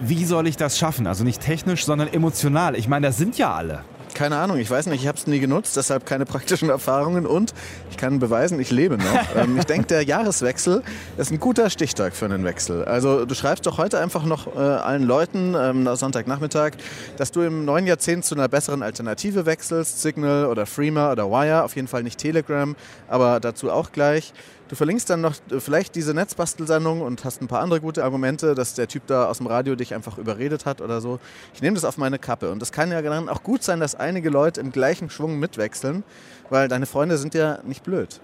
wie 0.00 0.24
soll 0.24 0.48
ich 0.48 0.56
das 0.56 0.76
schaffen? 0.76 1.06
Also 1.06 1.22
nicht 1.22 1.40
technisch, 1.40 1.84
sondern 1.84 2.08
emotional. 2.12 2.74
Ich 2.74 2.88
meine, 2.88 3.06
das 3.06 3.18
sind 3.18 3.38
ja 3.38 3.54
alle. 3.54 3.84
Keine 4.14 4.36
Ahnung, 4.36 4.58
ich 4.58 4.70
weiß 4.70 4.86
nicht, 4.86 5.02
ich 5.02 5.08
habe 5.08 5.18
es 5.18 5.26
nie 5.26 5.40
genutzt, 5.40 5.76
deshalb 5.76 6.06
keine 6.06 6.26
praktischen 6.26 6.68
Erfahrungen 6.68 7.26
und 7.26 7.54
ich 7.90 7.96
kann 7.96 8.18
beweisen, 8.18 8.60
ich 8.60 8.70
lebe 8.70 8.98
noch. 8.98 9.04
ähm, 9.36 9.58
ich 9.58 9.64
denke, 9.64 9.86
der 9.86 10.02
Jahreswechsel 10.02 10.82
ist 11.16 11.30
ein 11.30 11.40
guter 11.40 11.70
Stichtag 11.70 12.14
für 12.14 12.26
einen 12.26 12.44
Wechsel. 12.44 12.84
Also 12.84 13.24
du 13.24 13.34
schreibst 13.34 13.66
doch 13.66 13.78
heute 13.78 13.98
einfach 13.98 14.24
noch 14.24 14.54
äh, 14.54 14.58
allen 14.58 15.04
Leuten 15.04 15.54
ähm, 15.58 15.88
Sonntagnachmittag, 15.94 16.72
dass 17.16 17.32
du 17.32 17.40
im 17.42 17.64
neuen 17.64 17.86
Jahrzehnt 17.86 18.24
zu 18.24 18.34
einer 18.34 18.48
besseren 18.48 18.82
Alternative 18.82 19.46
wechselst, 19.46 20.02
Signal 20.02 20.46
oder 20.46 20.66
Freema 20.66 21.12
oder 21.12 21.30
Wire, 21.30 21.64
auf 21.64 21.76
jeden 21.76 21.88
Fall 21.88 22.02
nicht 22.02 22.18
Telegram, 22.18 22.76
aber 23.08 23.40
dazu 23.40 23.70
auch 23.70 23.92
gleich. 23.92 24.32
Du 24.72 24.76
verlinkst 24.76 25.10
dann 25.10 25.20
noch 25.20 25.34
äh, 25.50 25.60
vielleicht 25.60 25.94
diese 25.96 26.14
Netzbastelsendung 26.14 27.02
und 27.02 27.26
hast 27.26 27.42
ein 27.42 27.46
paar 27.46 27.60
andere 27.60 27.82
gute 27.82 28.02
Argumente, 28.04 28.54
dass 28.54 28.72
der 28.72 28.88
Typ 28.88 29.06
da 29.06 29.26
aus 29.26 29.36
dem 29.36 29.46
Radio 29.46 29.76
dich 29.76 29.92
einfach 29.92 30.16
überredet 30.16 30.64
hat 30.64 30.80
oder 30.80 31.02
so. 31.02 31.20
Ich 31.52 31.60
nehme 31.60 31.74
das 31.74 31.84
auf 31.84 31.98
meine 31.98 32.18
Kappe. 32.18 32.50
Und 32.50 32.62
das 32.62 32.72
kann 32.72 32.90
ja 32.90 33.02
dann 33.02 33.28
auch 33.28 33.42
gut 33.42 33.62
sein, 33.62 33.80
dass 33.80 33.94
einige 33.94 34.30
Leute 34.30 34.62
im 34.62 34.72
gleichen 34.72 35.10
Schwung 35.10 35.38
mitwechseln, 35.38 36.04
weil 36.48 36.68
deine 36.68 36.86
Freunde 36.86 37.18
sind 37.18 37.34
ja 37.34 37.58
nicht 37.64 37.82
blöd. 37.82 38.18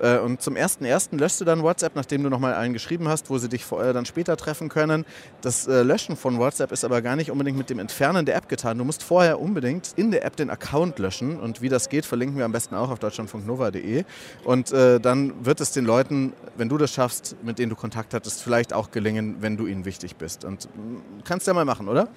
Äh, 0.00 0.18
und 0.18 0.42
zum 0.42 0.54
1.1. 0.54 1.16
löschst 1.16 1.40
du 1.40 1.44
dann 1.44 1.62
WhatsApp, 1.62 1.94
nachdem 1.96 2.22
du 2.22 2.30
nochmal 2.30 2.54
allen 2.54 2.72
geschrieben 2.72 3.08
hast, 3.08 3.30
wo 3.30 3.38
sie 3.38 3.48
dich 3.48 3.64
dann 3.68 4.06
später 4.06 4.36
treffen 4.36 4.68
können. 4.68 5.04
Das 5.40 5.66
äh, 5.66 5.82
Löschen 5.82 6.16
von 6.16 6.38
WhatsApp 6.38 6.72
ist 6.72 6.84
aber 6.84 7.02
gar 7.02 7.16
nicht 7.16 7.30
unbedingt 7.30 7.58
mit 7.58 7.70
dem 7.70 7.78
Entfernen 7.78 8.26
der 8.26 8.36
App 8.36 8.48
getan. 8.48 8.78
Du 8.78 8.84
musst 8.84 9.02
vorher 9.02 9.40
unbedingt 9.40 9.92
in 9.96 10.10
der 10.10 10.24
App 10.24 10.36
den 10.36 10.50
Account 10.50 10.98
löschen. 10.98 11.38
Und 11.38 11.60
wie 11.60 11.68
das 11.68 11.88
geht, 11.88 12.06
verlinken 12.06 12.38
wir 12.38 12.44
am 12.44 12.52
besten 12.52 12.74
auch 12.74 12.90
auf 12.90 12.98
deutschlandfunknova.de. 12.98 14.04
Und 14.44 14.72
äh, 14.72 15.00
dann 15.00 15.44
wird 15.44 15.60
es 15.60 15.72
den 15.72 15.84
Leuten, 15.84 16.32
wenn 16.56 16.68
du 16.68 16.78
das 16.78 16.92
schaffst, 16.92 17.36
mit 17.42 17.58
denen 17.58 17.70
du 17.70 17.76
Kontakt 17.76 18.14
hattest, 18.14 18.42
vielleicht 18.42 18.72
auch 18.72 18.90
gelingen, 18.90 19.36
wenn 19.40 19.56
du 19.56 19.66
ihnen 19.66 19.84
wichtig 19.84 20.16
bist. 20.16 20.44
Und 20.44 20.66
mm, 20.66 21.22
kannst 21.24 21.46
ja 21.46 21.54
mal 21.54 21.64
machen, 21.64 21.88
oder? 21.88 22.08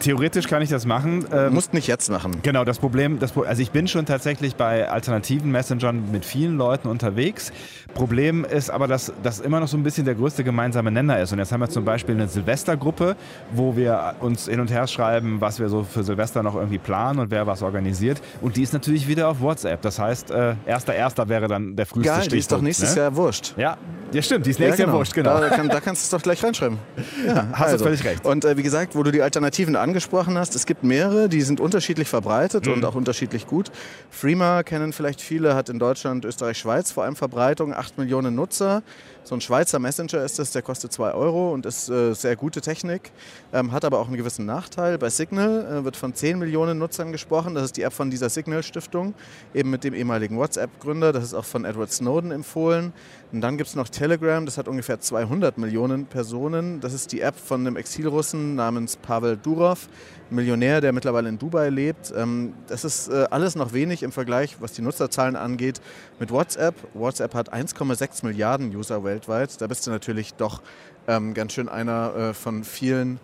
Theoretisch 0.00 0.46
kann 0.46 0.62
ich 0.62 0.70
das 0.70 0.86
machen. 0.86 1.26
Ähm, 1.32 1.54
musst 1.54 1.74
nicht 1.74 1.86
jetzt 1.86 2.10
machen. 2.10 2.40
Genau, 2.42 2.64
das 2.64 2.78
Problem, 2.78 3.18
das, 3.18 3.36
also 3.36 3.62
ich 3.62 3.70
bin 3.70 3.88
schon 3.88 4.06
tatsächlich 4.06 4.56
bei 4.56 4.88
alternativen 4.88 5.50
Messengern 5.50 6.10
mit 6.10 6.24
vielen 6.24 6.56
Leuten 6.56 6.88
unterwegs 6.88 7.09
unterwegs. 7.10 7.52
Problem 7.94 8.44
ist 8.44 8.70
aber, 8.70 8.86
dass 8.86 9.12
das 9.22 9.40
immer 9.40 9.58
noch 9.58 9.68
so 9.68 9.76
ein 9.76 9.82
bisschen 9.82 10.04
der 10.04 10.14
größte 10.14 10.44
gemeinsame 10.44 10.92
Nenner 10.92 11.18
ist. 11.20 11.32
Und 11.32 11.38
jetzt 11.40 11.50
haben 11.50 11.60
wir 11.60 11.68
zum 11.68 11.84
Beispiel 11.84 12.14
eine 12.14 12.28
Silvestergruppe, 12.28 13.16
wo 13.52 13.76
wir 13.76 14.14
uns 14.20 14.46
hin 14.46 14.60
und 14.60 14.70
her 14.70 14.86
schreiben, 14.86 15.40
was 15.40 15.58
wir 15.58 15.68
so 15.68 15.82
für 15.82 16.04
Silvester 16.04 16.42
noch 16.42 16.54
irgendwie 16.54 16.78
planen 16.78 17.18
und 17.18 17.30
wer 17.30 17.46
was 17.46 17.62
organisiert. 17.62 18.20
Und 18.40 18.56
die 18.56 18.62
ist 18.62 18.72
natürlich 18.72 19.08
wieder 19.08 19.28
auf 19.28 19.40
WhatsApp. 19.40 19.82
Das 19.82 19.98
heißt, 19.98 20.30
äh, 20.30 20.54
erster 20.66 20.94
Erster 20.94 21.28
wäre 21.28 21.48
dann 21.48 21.74
der 21.74 21.86
früheste 21.86 22.12
Geil, 22.12 22.22
Stichtag. 22.22 22.32
die 22.32 22.38
ist 22.38 22.52
doch 22.52 22.60
nächstes 22.60 22.94
ne? 22.94 23.02
Jahr 23.02 23.16
wurscht. 23.16 23.54
Ja, 23.56 23.76
ja, 24.12 24.22
stimmt, 24.22 24.46
die 24.46 24.50
ist 24.50 24.58
nächstes 24.60 24.78
ja, 24.78 24.84
genau. 24.84 24.96
Jahr 24.96 25.00
wurscht, 25.00 25.14
genau. 25.14 25.40
Da, 25.40 25.48
kann, 25.48 25.68
da 25.68 25.80
kannst 25.80 26.02
du 26.02 26.04
es 26.04 26.10
doch 26.10 26.22
gleich 26.22 26.42
reinschreiben. 26.42 26.78
Ja, 27.26 27.48
hast 27.52 27.72
also. 27.72 27.78
du 27.78 27.84
völlig 27.84 28.04
recht. 28.04 28.24
Und 28.24 28.44
äh, 28.44 28.56
wie 28.56 28.62
gesagt, 28.62 28.94
wo 28.94 29.02
du 29.02 29.10
die 29.10 29.20
Alternativen 29.20 29.76
angesprochen 29.76 30.38
hast, 30.38 30.54
es 30.56 30.64
gibt 30.64 30.84
mehrere, 30.84 31.28
die 31.28 31.42
sind 31.42 31.60
unterschiedlich 31.60 32.08
verbreitet 32.08 32.66
mhm. 32.66 32.74
und 32.74 32.84
auch 32.84 32.94
unterschiedlich 32.94 33.46
gut. 33.46 33.70
Freema 34.10 34.62
kennen 34.62 34.92
vielleicht 34.92 35.20
viele, 35.20 35.54
hat 35.54 35.68
in 35.68 35.78
Deutschland, 35.78 36.24
Österreich, 36.24 36.58
Schweiz 36.58 36.92
vor 36.92 36.99
allem 37.04 37.16
Verbreitung, 37.16 37.74
8 37.74 37.98
Millionen 37.98 38.34
Nutzer. 38.34 38.82
So 39.22 39.34
ein 39.34 39.40
Schweizer 39.40 39.78
Messenger 39.78 40.24
ist 40.24 40.38
das, 40.38 40.52
der 40.52 40.62
kostet 40.62 40.92
2 40.92 41.12
Euro 41.12 41.52
und 41.52 41.66
ist 41.66 41.88
äh, 41.90 42.14
sehr 42.14 42.36
gute 42.36 42.60
Technik, 42.60 43.12
ähm, 43.52 43.70
hat 43.70 43.84
aber 43.84 43.98
auch 43.98 44.06
einen 44.06 44.16
gewissen 44.16 44.46
Nachteil. 44.46 44.96
Bei 44.98 45.10
Signal 45.10 45.66
äh, 45.66 45.84
wird 45.84 45.96
von 45.96 46.14
10 46.14 46.38
Millionen 46.38 46.78
Nutzern 46.78 47.12
gesprochen. 47.12 47.54
Das 47.54 47.64
ist 47.64 47.76
die 47.76 47.82
App 47.82 47.92
von 47.92 48.10
dieser 48.10 48.30
Signal-Stiftung, 48.30 49.14
eben 49.54 49.70
mit 49.70 49.84
dem 49.84 49.94
ehemaligen 49.94 50.38
WhatsApp-Gründer. 50.38 51.12
Das 51.12 51.24
ist 51.24 51.34
auch 51.34 51.44
von 51.44 51.64
Edward 51.64 51.92
Snowden 51.92 52.32
empfohlen. 52.32 52.92
Und 53.32 53.42
dann 53.42 53.56
gibt 53.56 53.68
es 53.68 53.76
noch 53.76 53.88
Telegram, 53.88 54.44
das 54.44 54.58
hat 54.58 54.66
ungefähr 54.66 54.98
200 54.98 55.56
Millionen 55.58 56.06
Personen. 56.06 56.80
Das 56.80 56.92
ist 56.92 57.12
die 57.12 57.20
App 57.20 57.36
von 57.36 57.60
einem 57.60 57.76
Exilrussen 57.76 58.56
namens 58.56 58.96
Pavel 58.96 59.36
Durov, 59.36 59.88
Millionär, 60.30 60.80
der 60.80 60.92
mittlerweile 60.92 61.28
in 61.28 61.38
Dubai 61.38 61.68
lebt. 61.68 62.12
Ähm, 62.16 62.54
das 62.66 62.84
ist 62.84 63.08
äh, 63.08 63.26
alles 63.30 63.54
noch 63.54 63.72
wenig 63.72 64.02
im 64.02 64.10
Vergleich, 64.10 64.56
was 64.60 64.72
die 64.72 64.82
Nutzerzahlen 64.82 65.36
angeht, 65.36 65.80
mit 66.18 66.32
WhatsApp. 66.32 66.74
WhatsApp 66.94 67.34
hat 67.34 67.52
1,6 67.52 68.24
Milliarden 68.26 68.74
User 68.74 69.04
weltweit. 69.04 69.19
Da 69.28 69.66
bist 69.66 69.86
du 69.86 69.90
natürlich 69.90 70.34
doch 70.34 70.62
ähm, 71.08 71.34
ganz 71.34 71.52
schön 71.52 71.68
einer 71.68 72.14
äh, 72.14 72.34
von 72.34 72.64
vielen. 72.64 73.20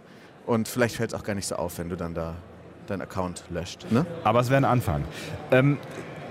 Und 0.47 0.69
vielleicht 0.69 0.97
fällt 0.97 1.13
es 1.13 1.19
auch 1.19 1.25
gar 1.25 1.35
nicht 1.35 1.47
so 1.47 1.57
auf, 1.57 1.79
wenn 1.79 1.89
du 1.89 1.97
dann 1.97 2.15
da 2.15 2.35
deinen 2.87 3.03
Account 3.03 3.45
löscht. 3.51 3.87
Ne? 3.91 4.07
Aber 4.23 4.41
es 4.41 4.49
wäre 4.49 4.59
ein 4.59 4.65
Anfang. 4.65 5.05
Ähm, 5.51 5.79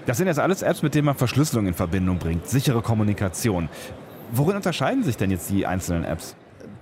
das 0.05 0.17
sind 0.17 0.27
jetzt 0.27 0.39
alles 0.39 0.61
Apps, 0.61 0.83
mit 0.83 0.95
denen 0.95 1.05
man 1.05 1.15
Verschlüsselung 1.15 1.67
in 1.67 1.73
Verbindung 1.73 2.17
bringt, 2.19 2.47
sichere 2.47 2.81
Kommunikation. 2.81 3.69
Worin 4.31 4.55
unterscheiden 4.55 5.03
sich 5.03 5.17
denn 5.17 5.31
jetzt 5.31 5.49
die 5.49 5.65
einzelnen 5.65 6.03
Apps? 6.03 6.35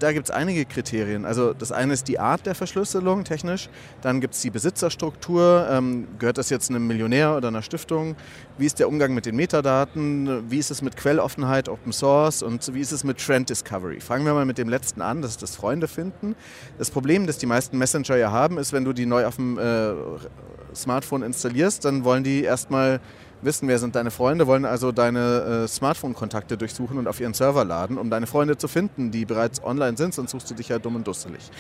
Da 0.04 0.12
gibt 0.12 0.28
es 0.28 0.32
einige 0.32 0.66
Kriterien. 0.66 1.24
Also 1.24 1.54
das 1.54 1.72
eine 1.72 1.94
ist 1.94 2.10
die 2.10 2.20
Art 2.20 2.46
der 2.46 2.56
Verschlüsselung 2.56 3.24
technisch, 3.24 3.70
dann 4.02 4.20
gibt 4.20 4.34
es 4.34 4.42
die 4.42 4.50
Besitzerstruktur, 4.50 5.66
ähm, 5.72 6.08
gehört 6.20 6.38
das 6.38 6.50
jetzt 6.50 6.70
einem 6.70 6.86
Millionär 6.88 7.38
oder 7.38 7.48
einer 7.48 7.62
Stiftung, 7.62 8.18
wie 8.58 8.66
ist 8.66 8.80
der 8.80 8.90
Umgang 8.90 9.14
mit 9.14 9.26
den 9.26 9.38
Metadaten, 9.38 10.52
wie 10.52 10.60
ist 10.60 10.72
es 10.72 10.82
mit 10.82 10.98
Quelloffenheit, 10.98 11.70
Open 11.70 11.94
Source 11.94 12.44
und 12.44 12.74
wie 12.74 12.82
ist 12.82 12.92
es 12.92 13.06
mit 13.06 13.18
Trend 13.18 13.50
Discovery. 13.50 14.02
Fangen 14.02 14.26
wir 14.26 14.34
mal 14.34 14.46
mit 14.46 14.58
dem 14.58 14.68
letzten 14.68 15.02
an, 15.02 15.22
das 15.22 15.32
ist 15.32 15.42
das 15.42 15.56
Freunde 15.56 15.88
finden. 15.88 16.36
Das 16.78 16.92
Problem, 16.92 17.26
das 17.26 17.38
die 17.38 17.46
meisten 17.46 17.78
Messenger 17.78 18.18
ja 18.18 18.30
haben, 18.30 18.58
ist, 18.58 18.74
wenn 18.74 18.84
du 18.84 18.92
die 18.92 19.06
neu 19.06 19.26
auf 19.26 19.38
dem 19.38 19.58
äh, 19.58 19.94
Smartphone 20.76 21.24
installierst, 21.24 21.86
dann 21.86 22.04
wollen 22.04 22.26
die 22.26 22.44
erstmal 22.44 23.00
wissen, 23.46 23.68
wer 23.68 23.80
sind 23.80 23.96
deine 23.96 24.12
Freunde, 24.12 24.48
wollen 24.48 24.66
also 24.66 24.92
deine 24.92 25.64
äh, 25.64 25.68
Smartphone-Kontakte 25.68 26.58
durchsuchen 26.58 26.98
und 26.98 27.08
auf 27.08 27.20
ihren 27.20 27.34
Server 27.34 27.66
laden, 27.66 27.98
um 27.98 28.10
deine 28.10 28.28
Freunde 28.28 28.58
zu 28.58 28.68
finden, 28.68 29.12
die 29.12 29.26
bereits 29.26 29.64
online 29.64 29.98
sind, 29.98 30.14
sonst 30.14 30.32
suchst 30.32 30.50
du 30.50 30.56
dich 30.56 30.70
ja 30.70 30.80
dumm 30.80 30.96
und 30.96 31.08
dusselig. 31.08 31.52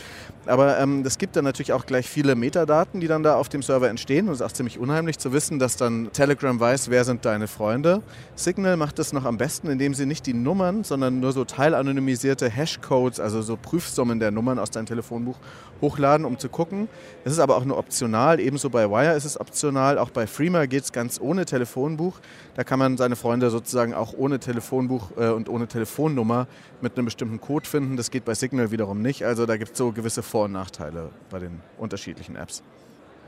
Aber 0.46 0.78
ähm, 0.80 1.04
es 1.06 1.18
gibt 1.18 1.36
dann 1.36 1.44
natürlich 1.44 1.74
auch 1.74 1.86
gleich 1.86 2.08
viele 2.08 2.36
Metadaten, 2.36 3.00
die 3.00 3.08
dann 3.08 3.24
da 3.24 3.36
auf 3.36 3.50
dem 3.50 3.62
Server 3.62 3.90
entstehen 3.90 4.28
und 4.28 4.34
es 4.34 4.40
ist 4.40 4.46
auch 4.46 4.52
ziemlich 4.52 4.80
unheimlich 4.80 5.20
zu 5.20 5.34
wissen, 5.34 5.60
dass 5.60 5.78
dann 5.78 6.12
Telegram 6.14 6.60
weiß, 6.60 6.90
wer 6.90 7.04
sind 7.04 7.26
deine 7.26 7.48
Freunde. 7.48 8.02
Signal 8.36 8.78
macht 8.78 9.00
das 9.00 9.14
noch 9.14 9.26
am 9.26 9.38
besten, 9.38 9.70
indem 9.70 9.94
sie 9.94 10.06
nicht 10.06 10.26
die 10.26 10.34
Nummern, 10.34 10.84
sondern 10.84 11.20
nur 11.20 11.34
so 11.34 11.46
teilanonymisierte 11.46 12.50
Hashcodes, 12.50 13.20
also 13.20 13.42
so 13.42 13.58
Prüfsummen 13.58 14.20
der 14.20 14.32
Nummern 14.32 14.60
aus 14.60 14.72
deinem 14.72 14.86
Telefonbuch 14.86 15.38
hochladen, 15.82 16.26
um 16.26 16.40
zu 16.40 16.50
gucken. 16.50 16.88
Das 17.24 17.34
ist 17.34 17.40
aber 17.40 17.58
auch 17.58 17.66
nur 17.66 17.78
optional, 17.78 18.40
ebenso 18.40 18.70
bei 18.70 18.90
Wire 18.90 19.16
ist 19.16 19.26
es 19.26 19.40
optional, 19.40 19.98
auch 19.98 20.10
bei 20.10 20.28
Freema 20.28 20.66
geht 20.66 20.84
es 20.84 20.92
ganz 20.92 21.20
ohne 21.22 21.46
Telefon 21.46 21.73
Telefonbuch. 21.74 22.20
Da 22.56 22.64
kann 22.64 22.80
man 22.80 22.98
seine 22.98 23.16
Freunde 23.16 23.50
sozusagen 23.50 23.94
auch 23.94 24.14
ohne 24.14 24.40
Telefonbuch 24.40 25.12
äh, 25.18 25.30
und 25.30 25.50
ohne 25.50 25.68
Telefonnummer 25.68 26.48
mit 26.82 26.98
einem 26.98 27.06
bestimmten 27.06 27.42
Code 27.42 27.68
finden. 27.68 27.98
Das 27.98 28.12
geht 28.12 28.26
bei 28.26 28.36
Signal 28.36 28.72
wiederum 28.72 29.02
nicht. 29.02 29.26
Also 29.26 29.46
da 29.46 29.58
gibt 29.58 29.72
es 29.72 29.78
so 29.78 29.92
gewisse 29.92 30.22
Vor- 30.22 30.46
und 30.46 30.52
Nachteile 30.52 31.10
bei 31.30 31.40
den 31.40 31.62
unterschiedlichen 31.78 32.36
Apps. 32.36 32.64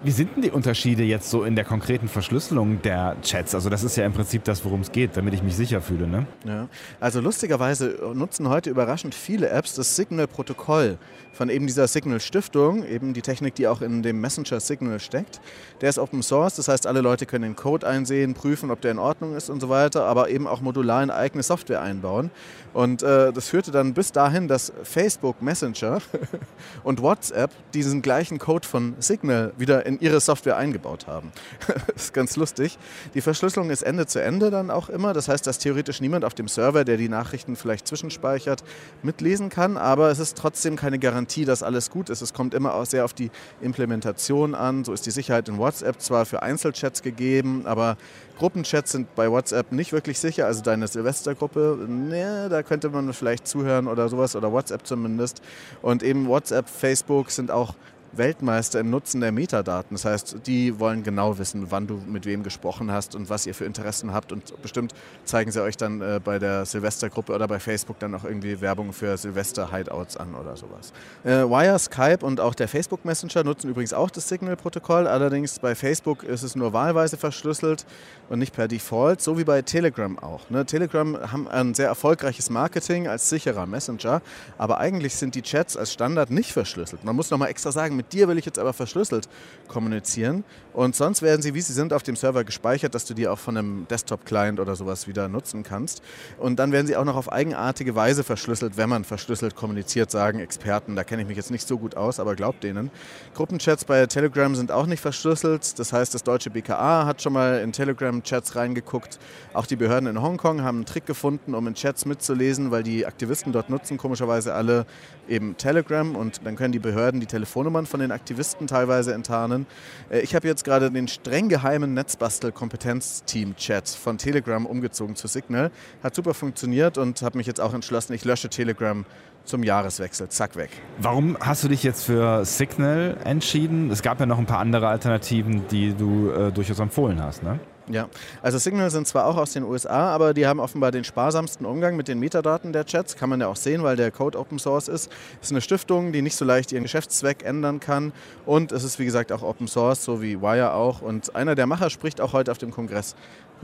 Wie 0.03 0.11
sind 0.11 0.35
denn 0.35 0.43
die 0.43 0.51
Unterschiede 0.51 1.03
jetzt 1.03 1.29
so 1.29 1.43
in 1.43 1.55
der 1.55 1.65
konkreten 1.65 2.07
Verschlüsselung 2.07 2.81
der 2.81 3.15
Chats? 3.21 3.55
Also 3.55 3.69
das 3.69 3.83
ist 3.83 3.95
ja 3.95 4.05
im 4.05 4.13
Prinzip 4.13 4.43
das, 4.43 4.63
worum 4.65 4.81
es 4.81 4.91
geht, 4.91 5.15
damit 5.17 5.33
ich 5.33 5.41
mich 5.41 5.55
sicher 5.55 5.81
fühle. 5.81 6.07
Ne? 6.07 6.27
Ja. 6.45 6.67
Also 6.99 7.21
lustigerweise 7.21 7.97
nutzen 8.13 8.49
heute 8.49 8.69
überraschend 8.69 9.15
viele 9.15 9.49
Apps 9.49 9.73
das 9.73 9.95
Signal-Protokoll 9.95 10.97
von 11.35 11.49
eben 11.49 11.67
dieser 11.67 11.87
Signal-Stiftung, 11.87 12.85
eben 12.85 13.13
die 13.13 13.21
Technik, 13.21 13.55
die 13.55 13.67
auch 13.67 13.81
in 13.81 14.03
dem 14.03 14.21
Messenger 14.21 14.59
Signal 14.59 14.99
steckt. 14.99 15.41
Der 15.81 15.89
ist 15.89 15.99
Open 15.99 16.23
Source, 16.23 16.55
das 16.55 16.67
heißt, 16.67 16.87
alle 16.87 17.01
Leute 17.01 17.25
können 17.25 17.43
den 17.43 17.55
Code 17.55 17.85
einsehen, 17.85 18.33
prüfen, 18.33 18.71
ob 18.71 18.81
der 18.81 18.91
in 18.91 18.99
Ordnung 18.99 19.35
ist 19.35 19.49
und 19.49 19.59
so 19.59 19.69
weiter, 19.69 20.05
aber 20.05 20.29
eben 20.29 20.47
auch 20.47 20.61
modular 20.61 21.03
in 21.03 21.09
eigene 21.09 21.43
Software 21.43 21.81
einbauen. 21.81 22.31
Und 22.73 23.03
äh, 23.03 23.33
das 23.33 23.49
führte 23.49 23.71
dann 23.71 23.93
bis 23.93 24.11
dahin, 24.11 24.47
dass 24.47 24.71
Facebook 24.83 25.41
Messenger 25.41 25.99
und 26.83 27.01
WhatsApp 27.01 27.51
diesen 27.73 28.01
gleichen 28.01 28.39
Code 28.39 28.67
von 28.67 28.95
Signal 28.99 29.51
wieder 29.57 29.84
in 29.85 29.99
ihre 29.99 30.19
Software 30.19 30.57
eingebaut 30.57 31.07
haben. 31.07 31.31
das 31.67 32.05
ist 32.05 32.13
ganz 32.13 32.35
lustig. 32.35 32.77
Die 33.13 33.21
Verschlüsselung 33.21 33.69
ist 33.69 33.81
Ende 33.81 34.05
zu 34.05 34.21
Ende 34.21 34.51
dann 34.51 34.71
auch 34.71 34.89
immer. 34.89 35.13
Das 35.13 35.27
heißt, 35.27 35.45
dass 35.47 35.59
theoretisch 35.59 36.01
niemand 36.01 36.25
auf 36.25 36.33
dem 36.33 36.47
Server, 36.47 36.83
der 36.83 36.97
die 36.97 37.09
Nachrichten 37.09 37.55
vielleicht 37.55 37.87
zwischenspeichert, 37.87 38.63
mitlesen 39.03 39.49
kann. 39.49 39.77
Aber 39.77 40.09
es 40.09 40.19
ist 40.19 40.37
trotzdem 40.37 40.75
keine 40.75 40.99
Garantie, 40.99 41.45
dass 41.45 41.63
alles 41.63 41.89
gut 41.89 42.09
ist. 42.09 42.21
Es 42.21 42.33
kommt 42.33 42.53
immer 42.53 42.73
auch 42.73 42.85
sehr 42.85 43.05
auf 43.05 43.13
die 43.13 43.31
Implementation 43.61 44.55
an. 44.55 44.83
So 44.83 44.93
ist 44.93 45.05
die 45.05 45.11
Sicherheit 45.11 45.47
in 45.49 45.57
WhatsApp 45.57 46.01
zwar 46.01 46.25
für 46.25 46.41
Einzelchats 46.41 47.01
gegeben, 47.01 47.63
aber 47.65 47.97
Gruppenchats 48.37 48.91
sind 48.91 49.15
bei 49.15 49.31
WhatsApp 49.31 49.71
nicht 49.71 49.93
wirklich 49.93 50.19
sicher. 50.19 50.45
Also 50.45 50.61
deine 50.61 50.87
Silvestergruppe, 50.87 51.85
ne, 51.87 52.47
da 52.49 52.63
könnte 52.63 52.89
man 52.89 53.13
vielleicht 53.13 53.47
zuhören 53.47 53.87
oder 53.87 54.09
sowas 54.09 54.35
oder 54.35 54.51
WhatsApp 54.51 54.85
zumindest. 54.85 55.41
Und 55.81 56.03
eben 56.03 56.27
WhatsApp, 56.27 56.67
Facebook 56.67 57.31
sind 57.31 57.51
auch 57.51 57.75
Weltmeister 58.17 58.79
im 58.79 58.89
Nutzen 58.89 59.21
der 59.21 59.31
Metadaten. 59.31 59.95
Das 59.95 60.05
heißt, 60.05 60.37
die 60.45 60.79
wollen 60.79 61.03
genau 61.03 61.37
wissen, 61.37 61.67
wann 61.69 61.87
du 61.87 62.01
mit 62.07 62.25
wem 62.25 62.43
gesprochen 62.43 62.91
hast 62.91 63.15
und 63.15 63.29
was 63.29 63.45
ihr 63.45 63.53
für 63.53 63.65
Interessen 63.65 64.13
habt. 64.13 64.31
Und 64.31 64.61
bestimmt 64.61 64.93
zeigen 65.23 65.51
sie 65.51 65.61
euch 65.61 65.77
dann 65.77 66.01
äh, 66.01 66.19
bei 66.23 66.39
der 66.39 66.65
Silvestergruppe 66.65 67.33
oder 67.33 67.47
bei 67.47 67.59
Facebook 67.59 67.99
dann 67.99 68.15
auch 68.15 68.23
irgendwie 68.23 68.61
Werbung 68.61 68.93
für 68.93 69.17
Silvester-Hideouts 69.17 70.17
an 70.17 70.35
oder 70.35 70.55
sowas. 70.55 70.93
Äh, 71.23 71.49
Wire, 71.49 71.79
Skype 71.79 72.25
und 72.25 72.39
auch 72.39 72.55
der 72.55 72.67
Facebook 72.67 73.05
Messenger 73.05 73.43
nutzen 73.43 73.69
übrigens 73.69 73.93
auch 73.93 74.09
das 74.09 74.29
Signal-Protokoll. 74.29 75.07
Allerdings 75.07 75.59
bei 75.59 75.75
Facebook 75.75 76.23
ist 76.23 76.43
es 76.43 76.55
nur 76.55 76.73
wahlweise 76.73 77.17
verschlüsselt 77.17 77.85
und 78.29 78.39
nicht 78.39 78.53
per 78.53 78.67
Default, 78.67 79.21
so 79.21 79.37
wie 79.37 79.43
bei 79.43 79.61
Telegram 79.61 80.17
auch. 80.19 80.49
Ne? 80.49 80.65
Telegram 80.65 81.31
haben 81.31 81.47
ein 81.47 81.73
sehr 81.73 81.87
erfolgreiches 81.87 82.49
Marketing 82.49 83.07
als 83.07 83.29
sicherer 83.29 83.65
Messenger, 83.65 84.21
aber 84.57 84.79
eigentlich 84.79 85.15
sind 85.15 85.35
die 85.35 85.41
Chats 85.41 85.77
als 85.77 85.93
Standard 85.93 86.31
nicht 86.31 86.51
verschlüsselt. 86.51 87.03
Man 87.03 87.15
muss 87.15 87.29
nochmal 87.31 87.49
extra 87.49 87.71
sagen, 87.71 87.95
mit 88.05 88.13
dir 88.13 88.27
will 88.27 88.37
ich 88.37 88.45
jetzt 88.45 88.59
aber 88.59 88.73
verschlüsselt 88.73 89.27
kommunizieren 89.67 90.43
und 90.75 90.93
sonst 90.93 91.21
werden 91.21 91.41
sie, 91.41 91.53
wie 91.53 91.61
sie 91.61 91.71
sind, 91.71 91.93
auf 91.93 92.03
dem 92.03 92.17
Server 92.17 92.43
gespeichert, 92.43 92.93
dass 92.93 93.05
du 93.05 93.13
die 93.13 93.29
auch 93.29 93.39
von 93.39 93.55
einem 93.57 93.87
Desktop-Client 93.89 94.59
oder 94.59 94.75
sowas 94.75 95.07
wieder 95.07 95.29
nutzen 95.29 95.63
kannst. 95.63 96.01
Und 96.37 96.59
dann 96.59 96.73
werden 96.73 96.85
sie 96.85 96.97
auch 96.97 97.05
noch 97.05 97.15
auf 97.15 97.31
eigenartige 97.31 97.95
Weise 97.95 98.25
verschlüsselt, 98.25 98.75
wenn 98.75 98.89
man 98.89 99.05
verschlüsselt 99.05 99.55
kommuniziert, 99.55 100.11
sagen 100.11 100.39
Experten. 100.39 100.97
Da 100.97 101.05
kenne 101.05 101.21
ich 101.21 101.29
mich 101.29 101.37
jetzt 101.37 101.49
nicht 101.49 101.65
so 101.65 101.77
gut 101.77 101.95
aus, 101.95 102.19
aber 102.19 102.35
glaubt 102.35 102.63
denen. 102.63 102.91
Gruppenchats 103.35 103.85
bei 103.85 104.05
Telegram 104.05 104.53
sind 104.53 104.69
auch 104.69 104.85
nicht 104.85 104.99
verschlüsselt. 104.99 105.79
Das 105.79 105.93
heißt, 105.93 106.13
das 106.13 106.23
deutsche 106.23 106.49
BKA 106.49 107.05
hat 107.05 107.21
schon 107.21 107.31
mal 107.31 107.61
in 107.61 107.71
Telegram-Chats 107.71 108.57
reingeguckt. 108.57 109.17
Auch 109.53 109.65
die 109.65 109.77
Behörden 109.77 110.09
in 110.09 110.21
Hongkong 110.21 110.61
haben 110.61 110.79
einen 110.79 110.85
Trick 110.85 111.05
gefunden, 111.05 111.55
um 111.55 111.65
in 111.67 111.75
Chats 111.75 112.05
mitzulesen, 112.05 112.71
weil 112.71 112.83
die 112.83 113.05
Aktivisten 113.05 113.53
dort 113.53 113.69
nutzen 113.69 113.97
komischerweise 113.97 114.53
alle 114.53 114.85
eben 115.29 115.55
Telegram 115.55 116.17
und 116.17 116.41
dann 116.45 116.57
können 116.57 116.73
die 116.73 116.79
Behörden 116.79 117.21
die 117.21 117.25
Telefonnummern 117.25 117.85
von 117.95 118.01
den 118.01 118.11
Aktivisten 118.11 118.67
teilweise 118.67 119.13
enttarnen. 119.13 119.65
Äh, 120.09 120.19
ich 120.19 120.35
habe 120.35 120.45
jetzt 120.49 120.65
gerade 120.65 120.91
den 120.91 121.07
streng 121.07 121.47
geheimen 121.47 121.93
Netzbastel-Kompetenzteam-Chat 121.93 123.87
von 123.87 124.17
Telegram 124.17 124.65
umgezogen 124.65 125.15
zu 125.15 125.27
Signal. 125.27 125.71
Hat 126.03 126.13
super 126.13 126.33
funktioniert 126.33 126.97
und 126.97 127.21
habe 127.21 127.37
mich 127.37 127.47
jetzt 127.47 127.61
auch 127.61 127.73
entschlossen, 127.73 128.11
ich 128.11 128.25
lösche 128.25 128.49
Telegram 128.49 129.05
zum 129.45 129.63
Jahreswechsel. 129.63 130.27
Zack, 130.27 130.57
weg. 130.57 130.71
Warum 130.97 131.37
hast 131.39 131.63
du 131.63 131.69
dich 131.69 131.83
jetzt 131.83 132.03
für 132.03 132.43
Signal 132.43 133.15
entschieden? 133.23 133.89
Es 133.91 134.01
gab 134.01 134.19
ja 134.19 134.25
noch 134.25 134.39
ein 134.39 134.45
paar 134.45 134.59
andere 134.59 134.89
Alternativen, 134.89 135.65
die 135.69 135.93
du 135.93 136.31
äh, 136.31 136.51
durchaus 136.51 136.79
empfohlen 136.79 137.23
hast, 137.23 137.43
ne? 137.43 137.61
Ja, 137.87 138.09
also 138.41 138.57
Signal 138.57 138.89
sind 138.89 139.07
zwar 139.07 139.27
auch 139.27 139.37
aus 139.37 139.53
den 139.53 139.63
USA, 139.63 140.09
aber 140.09 140.33
die 140.33 140.47
haben 140.47 140.59
offenbar 140.59 140.91
den 140.91 141.03
sparsamsten 141.03 141.67
Umgang 141.67 141.95
mit 141.95 142.07
den 142.07 142.19
Metadaten 142.19 142.73
der 142.73 142.83
Chats. 142.85 143.15
Kann 143.15 143.29
man 143.29 143.41
ja 143.41 143.47
auch 143.47 143.55
sehen, 143.55 143.83
weil 143.83 143.95
der 143.95 144.09
Code 144.09 144.39
Open 144.39 144.57
Source 144.57 144.87
ist. 144.87 145.11
Es 145.39 145.47
ist 145.47 145.51
eine 145.51 145.61
Stiftung, 145.61 146.11
die 146.11 146.23
nicht 146.23 146.35
so 146.35 146.45
leicht 146.45 146.71
ihren 146.71 146.81
Geschäftszweck 146.81 147.43
ändern 147.43 147.79
kann. 147.79 148.11
Und 148.47 148.71
es 148.71 148.83
ist, 148.83 148.97
wie 148.97 149.05
gesagt, 149.05 149.31
auch 149.31 149.43
Open 149.43 149.67
Source, 149.67 150.03
so 150.03 150.19
wie 150.19 150.41
Wire 150.41 150.73
auch. 150.73 151.03
Und 151.03 151.35
einer 151.35 151.53
der 151.53 151.67
Macher 151.67 151.91
spricht 151.91 152.21
auch 152.21 152.33
heute 152.33 152.51
auf 152.51 152.57
dem 152.57 152.71
Kongress 152.71 153.15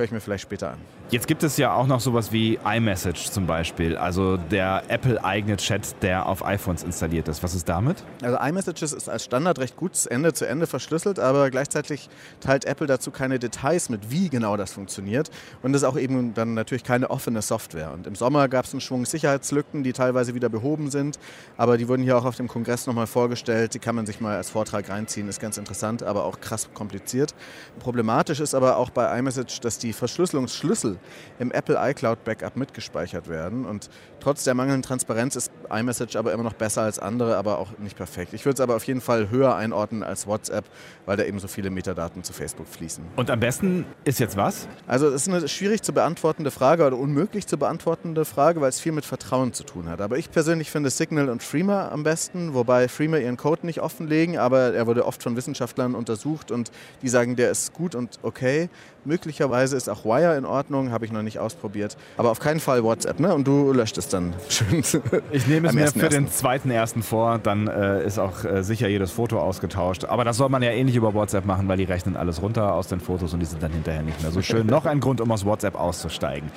höre 0.01 0.05
ich 0.05 0.11
mir 0.11 0.19
vielleicht 0.19 0.41
später 0.41 0.71
an. 0.71 0.79
Jetzt 1.11 1.27
gibt 1.27 1.43
es 1.43 1.57
ja 1.57 1.73
auch 1.73 1.85
noch 1.85 1.99
sowas 1.99 2.31
wie 2.31 2.57
iMessage 2.65 3.29
zum 3.29 3.45
Beispiel, 3.45 3.97
also 3.97 4.37
der 4.37 4.83
Apple-eigene 4.87 5.57
Chat, 5.57 6.01
der 6.01 6.25
auf 6.25 6.43
iPhones 6.43 6.83
installiert 6.83 7.27
ist. 7.27 7.43
Was 7.43 7.53
ist 7.53 7.69
damit? 7.69 8.03
Also 8.23 8.37
iMessages 8.37 8.93
ist 8.93 9.09
als 9.09 9.25
Standard 9.25 9.59
recht 9.59 9.75
gut 9.75 9.91
Ende 10.07 10.33
zu 10.33 10.47
Ende 10.47 10.65
verschlüsselt, 10.67 11.19
aber 11.19 11.51
gleichzeitig 11.51 12.09
teilt 12.39 12.65
Apple 12.65 12.87
dazu 12.87 13.11
keine 13.11 13.37
Details 13.37 13.89
mit, 13.89 14.09
wie 14.09 14.29
genau 14.29 14.57
das 14.57 14.71
funktioniert. 14.71 15.29
Und 15.61 15.75
es 15.75 15.81
ist 15.81 15.87
auch 15.87 15.97
eben 15.97 16.33
dann 16.33 16.53
natürlich 16.53 16.83
keine 16.83 17.11
offene 17.11 17.41
Software. 17.41 17.91
Und 17.91 18.07
im 18.07 18.15
Sommer 18.15 18.47
gab 18.47 18.65
es 18.65 18.71
einen 18.71 18.81
Schwung 18.81 19.05
Sicherheitslücken, 19.05 19.83
die 19.83 19.93
teilweise 19.93 20.33
wieder 20.33 20.49
behoben 20.49 20.89
sind, 20.89 21.19
aber 21.57 21.77
die 21.77 21.87
wurden 21.87 22.03
hier 22.03 22.17
auch 22.17 22.25
auf 22.25 22.37
dem 22.37 22.47
Kongress 22.47 22.87
nochmal 22.87 23.07
vorgestellt. 23.07 23.73
Die 23.73 23.79
kann 23.79 23.95
man 23.95 24.05
sich 24.05 24.21
mal 24.21 24.37
als 24.37 24.49
Vortrag 24.49 24.89
reinziehen, 24.89 25.27
ist 25.27 25.41
ganz 25.41 25.57
interessant, 25.57 26.01
aber 26.01 26.23
auch 26.23 26.39
krass 26.39 26.69
kompliziert. 26.73 27.35
Problematisch 27.79 28.39
ist 28.39 28.55
aber 28.55 28.77
auch 28.77 28.89
bei 28.89 29.19
iMessage, 29.19 29.59
dass 29.59 29.77
die 29.77 29.90
Verschlüsselungsschlüssel 29.93 30.97
im 31.39 31.51
Apple 31.51 31.77
iCloud 31.79 32.23
Backup 32.23 32.55
mitgespeichert 32.55 33.27
werden. 33.27 33.65
Und 33.65 33.89
trotz 34.19 34.43
der 34.43 34.53
mangelnden 34.53 34.83
Transparenz 34.83 35.35
ist 35.35 35.51
iMessage 35.69 36.15
aber 36.15 36.33
immer 36.33 36.43
noch 36.43 36.53
besser 36.53 36.83
als 36.83 36.99
andere, 36.99 37.37
aber 37.37 37.59
auch 37.59 37.77
nicht 37.79 37.97
perfekt. 37.97 38.33
Ich 38.33 38.45
würde 38.45 38.55
es 38.55 38.61
aber 38.61 38.75
auf 38.75 38.83
jeden 38.83 39.01
Fall 39.01 39.29
höher 39.29 39.55
einordnen 39.55 40.03
als 40.03 40.27
WhatsApp, 40.27 40.65
weil 41.05 41.17
da 41.17 41.23
eben 41.23 41.39
so 41.39 41.47
viele 41.47 41.69
Metadaten 41.69 42.23
zu 42.23 42.33
Facebook 42.33 42.67
fließen. 42.67 43.03
Und 43.15 43.29
am 43.29 43.39
besten 43.39 43.85
ist 44.03 44.19
jetzt 44.19 44.37
was? 44.37 44.67
Also 44.87 45.07
es 45.07 45.27
ist 45.27 45.33
eine 45.33 45.47
schwierig 45.47 45.81
zu 45.81 45.93
beantwortende 45.93 46.51
Frage 46.51 46.85
oder 46.85 46.97
unmöglich 46.97 47.47
zu 47.47 47.57
beantwortende 47.57 48.25
Frage, 48.25 48.61
weil 48.61 48.69
es 48.69 48.79
viel 48.79 48.91
mit 48.91 49.05
Vertrauen 49.05 49.53
zu 49.53 49.63
tun 49.63 49.89
hat. 49.89 50.01
Aber 50.01 50.17
ich 50.17 50.31
persönlich 50.31 50.71
finde 50.71 50.89
Signal 50.89 51.29
und 51.29 51.43
Freema 51.43 51.89
am 51.89 52.03
besten, 52.03 52.53
wobei 52.53 52.87
Freema 52.87 53.17
ihren 53.17 53.37
Code 53.37 53.65
nicht 53.65 53.81
offenlegen, 53.81 54.37
aber 54.37 54.73
er 54.73 54.87
wurde 54.87 55.05
oft 55.05 55.23
von 55.23 55.35
Wissenschaftlern 55.35 55.95
untersucht 55.95 56.51
und 56.51 56.71
die 57.01 57.09
sagen, 57.09 57.35
der 57.35 57.51
ist 57.51 57.73
gut 57.73 57.95
und 57.95 58.19
okay. 58.21 58.69
Möglicherweise 59.03 59.75
ist 59.75 59.89
auch 59.89 60.05
Wire 60.05 60.37
in 60.37 60.45
Ordnung, 60.45 60.91
habe 60.91 61.05
ich 61.05 61.11
noch 61.11 61.23
nicht 61.23 61.39
ausprobiert. 61.39 61.97
Aber 62.17 62.29
auf 62.29 62.39
keinen 62.39 62.59
Fall 62.59 62.83
WhatsApp, 62.83 63.19
ne? 63.19 63.33
Und 63.33 63.47
du 63.47 63.73
löscht 63.73 63.97
es 63.97 64.07
dann 64.09 64.33
schön. 64.49 64.83
Ich 65.31 65.47
nehme 65.47 65.69
es 65.69 65.73
mir 65.73 65.87
für 65.87 66.09
den 66.09 66.29
zweiten 66.29 66.69
ersten 66.69 67.01
vor, 67.01 67.39
dann 67.39 67.67
äh, 67.67 68.05
ist 68.05 68.19
auch 68.19 68.43
äh, 68.43 68.63
sicher 68.63 68.87
jedes 68.87 69.11
Foto 69.11 69.39
ausgetauscht. 69.39 70.05
Aber 70.05 70.23
das 70.23 70.37
soll 70.37 70.49
man 70.49 70.61
ja 70.61 70.69
ähnlich 70.69 70.95
über 70.95 71.15
WhatsApp 71.15 71.45
machen, 71.45 71.67
weil 71.67 71.77
die 71.77 71.83
rechnen 71.85 72.15
alles 72.15 72.41
runter 72.43 72.75
aus 72.75 72.87
den 72.87 72.99
Fotos 72.99 73.33
und 73.33 73.39
die 73.39 73.45
sind 73.47 73.63
dann 73.63 73.71
hinterher 73.71 74.03
nicht 74.03 74.21
mehr 74.21 74.31
so 74.31 74.41
schön. 74.41 74.67
noch 74.67 74.85
ein 74.85 74.99
Grund, 74.99 75.19
um 75.19 75.31
aus 75.31 75.45
WhatsApp 75.45 75.75
auszusteigen. 75.75 76.51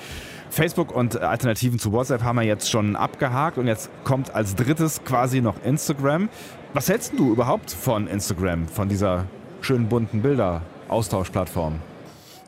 Facebook 0.51 0.95
und 0.95 1.19
Alternativen 1.19 1.79
zu 1.79 1.91
WhatsApp 1.91 2.21
haben 2.23 2.35
wir 2.37 2.43
jetzt 2.43 2.69
schon 2.69 2.95
abgehakt 2.95 3.57
und 3.57 3.65
jetzt 3.67 3.89
kommt 4.03 4.35
als 4.35 4.55
drittes 4.55 5.03
quasi 5.03 5.41
noch 5.41 5.55
Instagram. 5.63 6.29
Was 6.73 6.89
hältst 6.89 7.13
du 7.17 7.31
überhaupt 7.31 7.71
von 7.71 8.07
Instagram, 8.07 8.67
von 8.67 8.87
dieser 8.87 9.25
schönen 9.61 9.87
bunten 9.89 10.21
Bilder-Austauschplattform? 10.21 11.79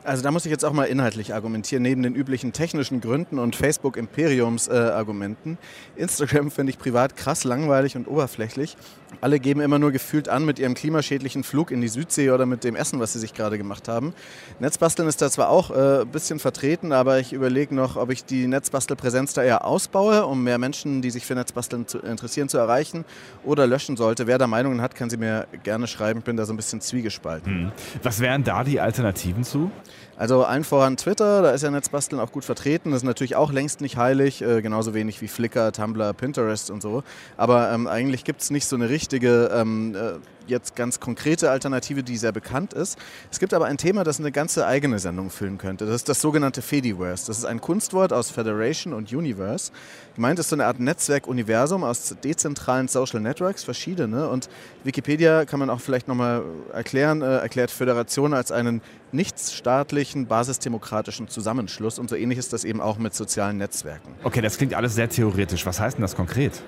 Also 0.08 0.22
da 0.22 0.30
muss 0.30 0.46
ich 0.46 0.50
jetzt 0.50 0.64
auch 0.64 0.72
mal 0.72 0.84
inhaltlich 0.84 1.34
argumentieren, 1.34 1.82
neben 1.82 2.02
den 2.02 2.14
üblichen 2.14 2.54
technischen 2.54 3.02
Gründen 3.02 3.38
und 3.38 3.54
Facebook-Imperiums-Argumenten. 3.54 5.58
Äh, 5.96 6.00
Instagram 6.00 6.50
finde 6.50 6.70
ich 6.70 6.78
privat 6.78 7.14
krass 7.14 7.44
langweilig 7.44 7.94
und 7.94 8.08
oberflächlich. 8.08 8.78
Alle 9.20 9.40
geben 9.40 9.60
immer 9.60 9.78
nur 9.78 9.90
gefühlt 9.90 10.28
an 10.28 10.44
mit 10.44 10.58
ihrem 10.58 10.74
klimaschädlichen 10.74 11.42
Flug 11.42 11.70
in 11.70 11.80
die 11.80 11.88
Südsee 11.88 12.30
oder 12.30 12.46
mit 12.46 12.62
dem 12.62 12.76
Essen, 12.76 13.00
was 13.00 13.14
sie 13.14 13.18
sich 13.18 13.34
gerade 13.34 13.58
gemacht 13.58 13.88
haben. 13.88 14.14
Netzbasteln 14.60 15.08
ist 15.08 15.20
da 15.20 15.30
zwar 15.30 15.48
auch 15.48 15.70
ein 15.70 16.02
äh, 16.02 16.04
bisschen 16.04 16.38
vertreten, 16.38 16.92
aber 16.92 17.18
ich 17.18 17.32
überlege 17.32 17.74
noch, 17.74 17.96
ob 17.96 18.10
ich 18.10 18.24
die 18.24 18.46
Netzbastelpräsenz 18.46 19.34
da 19.34 19.42
eher 19.42 19.64
ausbaue, 19.64 20.26
um 20.26 20.44
mehr 20.44 20.58
Menschen, 20.58 21.02
die 21.02 21.10
sich 21.10 21.26
für 21.26 21.34
Netzbasteln 21.34 21.86
zu 21.86 21.98
interessieren, 21.98 22.48
zu 22.48 22.58
erreichen 22.58 23.04
oder 23.44 23.66
löschen 23.66 23.96
sollte. 23.96 24.26
Wer 24.26 24.38
da 24.38 24.46
Meinungen 24.46 24.80
hat, 24.80 24.94
kann 24.94 25.10
sie 25.10 25.16
mir 25.16 25.46
gerne 25.62 25.86
schreiben. 25.86 26.20
Ich 26.20 26.24
bin 26.24 26.36
da 26.36 26.44
so 26.44 26.52
ein 26.52 26.56
bisschen 26.56 26.80
zwiegespalten. 26.80 27.52
Hm. 27.52 27.72
Was 28.02 28.20
wären 28.20 28.44
da 28.44 28.62
die 28.62 28.80
Alternativen 28.80 29.42
zu? 29.42 29.70
Also 30.18 30.44
allen 30.44 30.64
voran 30.64 30.96
Twitter, 30.96 31.42
da 31.42 31.52
ist 31.52 31.62
ja 31.62 31.70
Netzbasteln 31.70 32.20
auch 32.20 32.32
gut 32.32 32.44
vertreten. 32.44 32.90
Das 32.90 33.02
ist 33.02 33.06
natürlich 33.06 33.36
auch 33.36 33.52
längst 33.52 33.80
nicht 33.80 33.96
heilig, 33.96 34.42
äh, 34.42 34.60
genauso 34.62 34.92
wenig 34.92 35.22
wie 35.22 35.28
Flickr, 35.28 35.70
Tumblr, 35.70 36.12
Pinterest 36.12 36.72
und 36.72 36.82
so. 36.82 37.04
Aber 37.36 37.70
ähm, 37.70 37.86
eigentlich 37.86 38.24
gibt 38.24 38.42
es 38.42 38.50
nicht 38.50 38.66
so 38.66 38.74
eine 38.74 38.88
richtige 38.88 39.48
ähm, 39.54 39.94
äh, 39.94 40.18
jetzt 40.48 40.76
ganz 40.76 41.00
konkrete 41.00 41.50
Alternative, 41.50 42.02
die 42.02 42.16
sehr 42.16 42.32
bekannt 42.32 42.72
ist. 42.72 42.98
Es 43.30 43.38
gibt 43.38 43.54
aber 43.54 43.66
ein 43.66 43.78
Thema, 43.78 44.04
das 44.04 44.18
eine 44.20 44.32
ganze 44.32 44.66
eigene 44.66 44.98
Sendung 44.98 45.30
füllen 45.30 45.58
könnte. 45.58 45.86
Das 45.86 45.94
ist 45.94 46.08
das 46.08 46.20
sogenannte 46.20 46.62
Fediverse. 46.62 47.26
Das 47.26 47.38
ist 47.38 47.44
ein 47.44 47.60
Kunstwort 47.60 48.12
aus 48.12 48.30
Federation 48.30 48.92
und 48.92 49.12
Universe. 49.12 49.72
Gemeint 50.14 50.38
ist 50.38 50.48
so 50.48 50.56
eine 50.56 50.66
Art 50.66 50.80
Netzwerk-Universum 50.80 51.84
aus 51.84 52.14
dezentralen 52.22 52.88
Social 52.88 53.20
Networks, 53.20 53.64
verschiedene. 53.64 54.28
Und 54.28 54.48
Wikipedia 54.84 55.44
kann 55.44 55.60
man 55.60 55.70
auch 55.70 55.80
vielleicht 55.80 56.08
nochmal 56.08 56.42
erklären, 56.72 57.22
äh, 57.22 57.38
erklärt 57.38 57.70
Föderation 57.70 58.34
als 58.34 58.50
einen 58.52 58.82
nichtsstaatlichen, 59.12 60.26
basisdemokratischen 60.26 61.28
Zusammenschluss. 61.28 61.98
Und 61.98 62.10
so 62.10 62.16
ähnlich 62.16 62.38
ist 62.38 62.52
das 62.52 62.64
eben 62.64 62.80
auch 62.80 62.98
mit 62.98 63.14
sozialen 63.14 63.56
Netzwerken. 63.58 64.14
Okay, 64.24 64.40
das 64.40 64.58
klingt 64.58 64.74
alles 64.74 64.94
sehr 64.94 65.08
theoretisch. 65.08 65.64
Was 65.66 65.80
heißt 65.80 65.96
denn 65.98 66.02
das 66.02 66.16
konkret? 66.16 66.62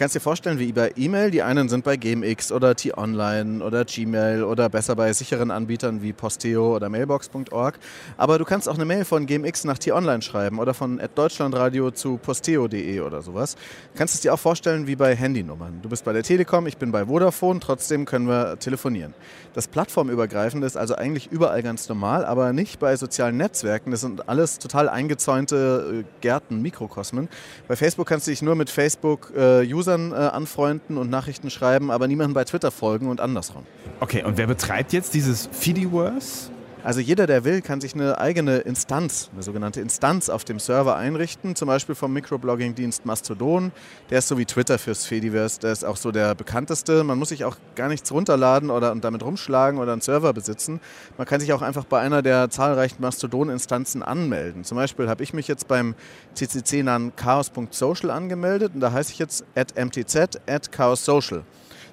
kannst 0.00 0.16
dir 0.16 0.20
vorstellen, 0.20 0.58
wie 0.58 0.72
bei 0.72 0.92
E-Mail, 0.96 1.30
die 1.30 1.42
einen 1.42 1.68
sind 1.68 1.84
bei 1.84 1.98
GameX 1.98 2.52
oder 2.52 2.74
T-Online 2.74 3.19
oder 3.20 3.84
Gmail 3.84 4.44
oder 4.44 4.68
besser 4.68 4.96
bei 4.96 5.12
sicheren 5.12 5.50
Anbietern 5.50 6.02
wie 6.02 6.12
Posteo 6.12 6.74
oder 6.74 6.88
Mailbox.org. 6.88 7.78
Aber 8.16 8.38
du 8.38 8.44
kannst 8.44 8.68
auch 8.68 8.76
eine 8.76 8.84
Mail 8.84 9.04
von 9.04 9.26
GameX 9.26 9.64
nach 9.64 9.78
T-Online 9.78 10.22
schreiben 10.22 10.58
oder 10.58 10.72
von 10.72 11.00
Deutschlandradio 11.14 11.90
zu 11.90 12.16
posteo.de 12.16 13.00
oder 13.00 13.20
sowas. 13.20 13.56
Du 13.92 13.98
kannst 13.98 14.14
es 14.14 14.20
dir 14.22 14.32
auch 14.32 14.38
vorstellen 14.38 14.86
wie 14.86 14.96
bei 14.96 15.14
Handynummern. 15.14 15.80
Du 15.82 15.88
bist 15.88 16.04
bei 16.04 16.12
der 16.12 16.22
Telekom, 16.22 16.66
ich 16.66 16.78
bin 16.78 16.92
bei 16.92 17.06
Vodafone, 17.06 17.60
trotzdem 17.60 18.06
können 18.06 18.26
wir 18.26 18.58
telefonieren. 18.58 19.12
Das 19.52 19.68
Plattformübergreifende 19.68 20.66
ist 20.66 20.76
also 20.76 20.94
eigentlich 20.94 21.30
überall 21.30 21.62
ganz 21.62 21.88
normal, 21.88 22.24
aber 22.24 22.52
nicht 22.52 22.78
bei 22.78 22.96
sozialen 22.96 23.36
Netzwerken. 23.36 23.90
Das 23.90 24.00
sind 24.00 24.28
alles 24.28 24.58
total 24.58 24.88
eingezäunte 24.88 26.04
äh, 26.04 26.04
Gärten, 26.20 26.62
Mikrokosmen. 26.62 27.28
Bei 27.68 27.76
Facebook 27.76 28.06
kannst 28.06 28.26
du 28.26 28.30
dich 28.30 28.42
nur 28.42 28.54
mit 28.54 28.70
Facebook-Usern 28.70 30.12
äh, 30.12 30.14
äh, 30.14 30.28
anfreunden 30.28 30.96
und 30.96 31.10
Nachrichten 31.10 31.50
schreiben, 31.50 31.90
aber 31.90 32.08
niemanden 32.08 32.34
bei 32.34 32.44
Twitter 32.44 32.70
folgen 32.70 33.08
und 33.10 33.20
andersrum. 33.20 33.64
Okay, 34.00 34.24
und 34.24 34.36
wer 34.36 34.46
betreibt 34.46 34.92
jetzt 34.92 35.14
dieses 35.14 35.48
Fediverse? 35.52 36.50
Also 36.82 37.00
jeder, 37.00 37.26
der 37.26 37.44
will, 37.44 37.60
kann 37.60 37.80
sich 37.82 37.94
eine 37.94 38.18
eigene 38.18 38.58
Instanz, 38.58 39.28
eine 39.34 39.42
sogenannte 39.42 39.82
Instanz 39.82 40.30
auf 40.30 40.44
dem 40.44 40.58
Server 40.58 40.96
einrichten, 40.96 41.54
zum 41.54 41.68
Beispiel 41.68 41.94
vom 41.94 42.12
Microblogging-Dienst 42.14 43.04
Mastodon. 43.04 43.70
Der 44.08 44.20
ist 44.20 44.28
so 44.28 44.38
wie 44.38 44.46
Twitter 44.46 44.78
fürs 44.78 45.04
Fediverse, 45.04 45.60
der 45.60 45.72
ist 45.72 45.84
auch 45.84 45.98
so 45.98 46.10
der 46.10 46.34
bekannteste. 46.34 47.04
Man 47.04 47.18
muss 47.18 47.28
sich 47.28 47.44
auch 47.44 47.56
gar 47.74 47.88
nichts 47.88 48.10
runterladen 48.10 48.70
oder 48.70 48.92
und 48.92 49.04
damit 49.04 49.22
rumschlagen 49.22 49.78
oder 49.78 49.92
einen 49.92 50.00
Server 50.00 50.32
besitzen. 50.32 50.80
Man 51.18 51.26
kann 51.26 51.40
sich 51.40 51.52
auch 51.52 51.60
einfach 51.60 51.84
bei 51.84 52.00
einer 52.00 52.22
der 52.22 52.48
zahlreichen 52.48 53.02
Mastodon-Instanzen 53.02 54.02
anmelden. 54.02 54.64
Zum 54.64 54.76
Beispiel 54.76 55.08
habe 55.08 55.22
ich 55.22 55.34
mich 55.34 55.48
jetzt 55.48 55.68
beim 55.68 55.94
CCC-nahen 56.34 57.14
chaos.social 57.14 58.10
angemeldet 58.10 58.72
und 58.74 58.80
da 58.80 58.92
heiße 58.92 59.12
ich 59.12 59.18
jetzt 59.18 59.44
at 59.54 59.74
mtz 59.76 60.16
at 60.46 60.72
chaossocial. 60.72 61.44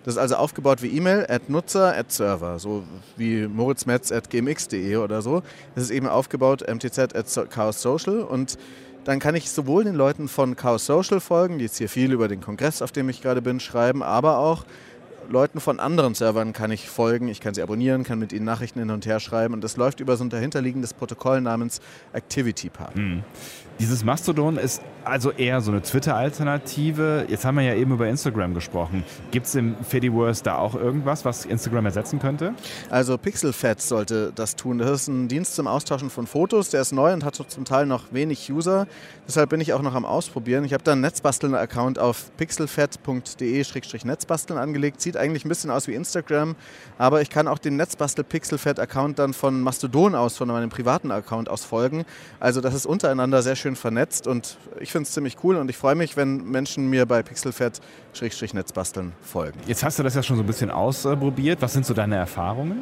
Das 0.07 0.15
ist 0.15 0.21
also 0.21 0.37
aufgebaut 0.37 0.81
wie 0.81 0.87
E-Mail, 0.87 1.25
at 1.27 1.49
Nutzer, 1.49 1.93
at 1.93 2.13
Server, 2.13 2.59
so 2.59 2.85
wie 3.17 3.45
moritzmetz 3.45 4.09
at 4.13 4.29
gmx.de 4.29 4.95
oder 4.95 5.21
so. 5.21 5.43
Das 5.75 5.83
ist 5.83 5.89
eben 5.89 6.07
aufgebaut 6.07 6.63
mtz 6.65 6.97
at 6.97 7.49
Chaos 7.49 7.81
Social 7.81 8.21
und 8.21 8.57
dann 9.03 9.19
kann 9.19 9.35
ich 9.35 9.51
sowohl 9.51 9.83
den 9.83 9.95
Leuten 9.95 10.29
von 10.29 10.55
Chaos 10.55 10.85
Social 10.85 11.19
folgen, 11.19 11.57
die 11.57 11.65
jetzt 11.65 11.77
hier 11.77 11.89
viel 11.89 12.13
über 12.13 12.29
den 12.29 12.39
Kongress, 12.39 12.81
auf 12.81 12.93
dem 12.93 13.09
ich 13.09 13.21
gerade 13.21 13.41
bin, 13.41 13.59
schreiben, 13.59 14.01
aber 14.01 14.37
auch 14.37 14.63
Leuten 15.29 15.59
von 15.59 15.79
anderen 15.79 16.15
Servern 16.15 16.53
kann 16.53 16.71
ich 16.71 16.89
folgen, 16.89 17.27
ich 17.27 17.39
kann 17.39 17.53
sie 17.53 17.61
abonnieren, 17.61 18.03
kann 18.03 18.19
mit 18.19 18.33
ihnen 18.33 18.45
Nachrichten 18.45 18.79
hin 18.79 18.91
und 18.91 19.05
her 19.05 19.19
schreiben 19.19 19.53
und 19.53 19.63
das 19.63 19.77
läuft 19.77 19.99
über 19.99 20.17
so 20.17 20.23
ein 20.23 20.29
dahinterliegendes 20.29 20.93
Protokoll 20.93 21.41
namens 21.41 21.81
ActivityPub. 22.13 22.95
Hm. 22.95 23.23
Dieses 23.79 24.03
Mastodon 24.03 24.57
ist 24.57 24.81
also 25.03 25.29
eher 25.31 25.61
so 25.61 25.69
eine 25.69 25.83
Twitter-Alternative. 25.83 27.27
Jetzt 27.29 27.45
haben 27.45 27.57
wir 27.57 27.63
ja 27.63 27.75
eben 27.75 27.93
über 27.93 28.07
Instagram 28.07 28.55
gesprochen. 28.55 29.03
Gibt 29.29 29.45
es 29.45 29.53
im 29.53 29.75
Fediverse 29.83 30.43
da 30.43 30.57
auch 30.57 30.73
irgendwas, 30.73 31.25
was 31.25 31.45
Instagram 31.45 31.85
ersetzen 31.85 32.17
könnte? 32.17 32.55
Also 32.89 33.19
Pixelfed 33.19 33.79
sollte 33.79 34.31
das 34.33 34.55
tun. 34.55 34.79
Das 34.79 34.89
ist 34.89 35.09
ein 35.09 35.27
Dienst 35.27 35.55
zum 35.55 35.67
Austauschen 35.67 36.09
von 36.09 36.25
Fotos. 36.25 36.71
Der 36.71 36.81
ist 36.81 36.91
neu 36.91 37.13
und 37.13 37.23
hat 37.23 37.35
zum 37.35 37.65
Teil 37.65 37.85
noch 37.85 38.11
wenig 38.11 38.51
User. 38.51 38.87
Deshalb 39.27 39.51
bin 39.51 39.61
ich 39.61 39.73
auch 39.73 39.83
noch 39.83 39.93
am 39.93 40.05
Ausprobieren. 40.05 40.65
Ich 40.65 40.73
habe 40.73 40.83
da 40.83 40.93
einen 40.93 41.01
Netzbasteln-Account 41.01 41.99
auf 41.99 42.35
pixelfed.de-netzbasteln 42.37 44.59
angelegt. 44.59 45.01
Sieht 45.01 45.16
eigentlich 45.17 45.45
ein 45.45 45.49
bisschen 45.49 45.71
aus 45.71 45.87
wie 45.87 45.93
Instagram, 45.93 46.55
aber 46.97 47.21
ich 47.21 47.29
kann 47.29 47.47
auch 47.47 47.57
den 47.57 47.75
Netzbastel-Pixelfed-Account 47.77 49.19
dann 49.19 49.33
von 49.33 49.61
Mastodon 49.61 50.15
aus, 50.15 50.37
von 50.37 50.47
meinem 50.47 50.69
privaten 50.69 51.11
Account 51.11 51.49
aus 51.49 51.65
folgen. 51.65 52.05
Also 52.39 52.61
das 52.61 52.73
ist 52.73 52.85
untereinander 52.85 53.41
sehr 53.41 53.55
schön 53.55 53.75
vernetzt 53.75 54.27
und 54.27 54.57
ich 54.79 54.91
finde 54.91 55.07
es 55.07 55.13
ziemlich 55.13 55.37
cool 55.43 55.55
und 55.57 55.69
ich 55.69 55.77
freue 55.77 55.95
mich, 55.95 56.17
wenn 56.17 56.43
Menschen 56.45 56.89
mir 56.89 57.05
bei 57.05 57.23
Pixelfed-Netzbasteln 58.19 59.13
folgen. 59.21 59.59
Jetzt 59.67 59.83
hast 59.83 59.99
du 59.99 60.03
das 60.03 60.15
ja 60.15 60.23
schon 60.23 60.37
so 60.37 60.43
ein 60.43 60.47
bisschen 60.47 60.71
ausprobiert. 60.71 61.61
Was 61.61 61.73
sind 61.73 61.85
so 61.85 61.93
deine 61.93 62.15
Erfahrungen? 62.15 62.81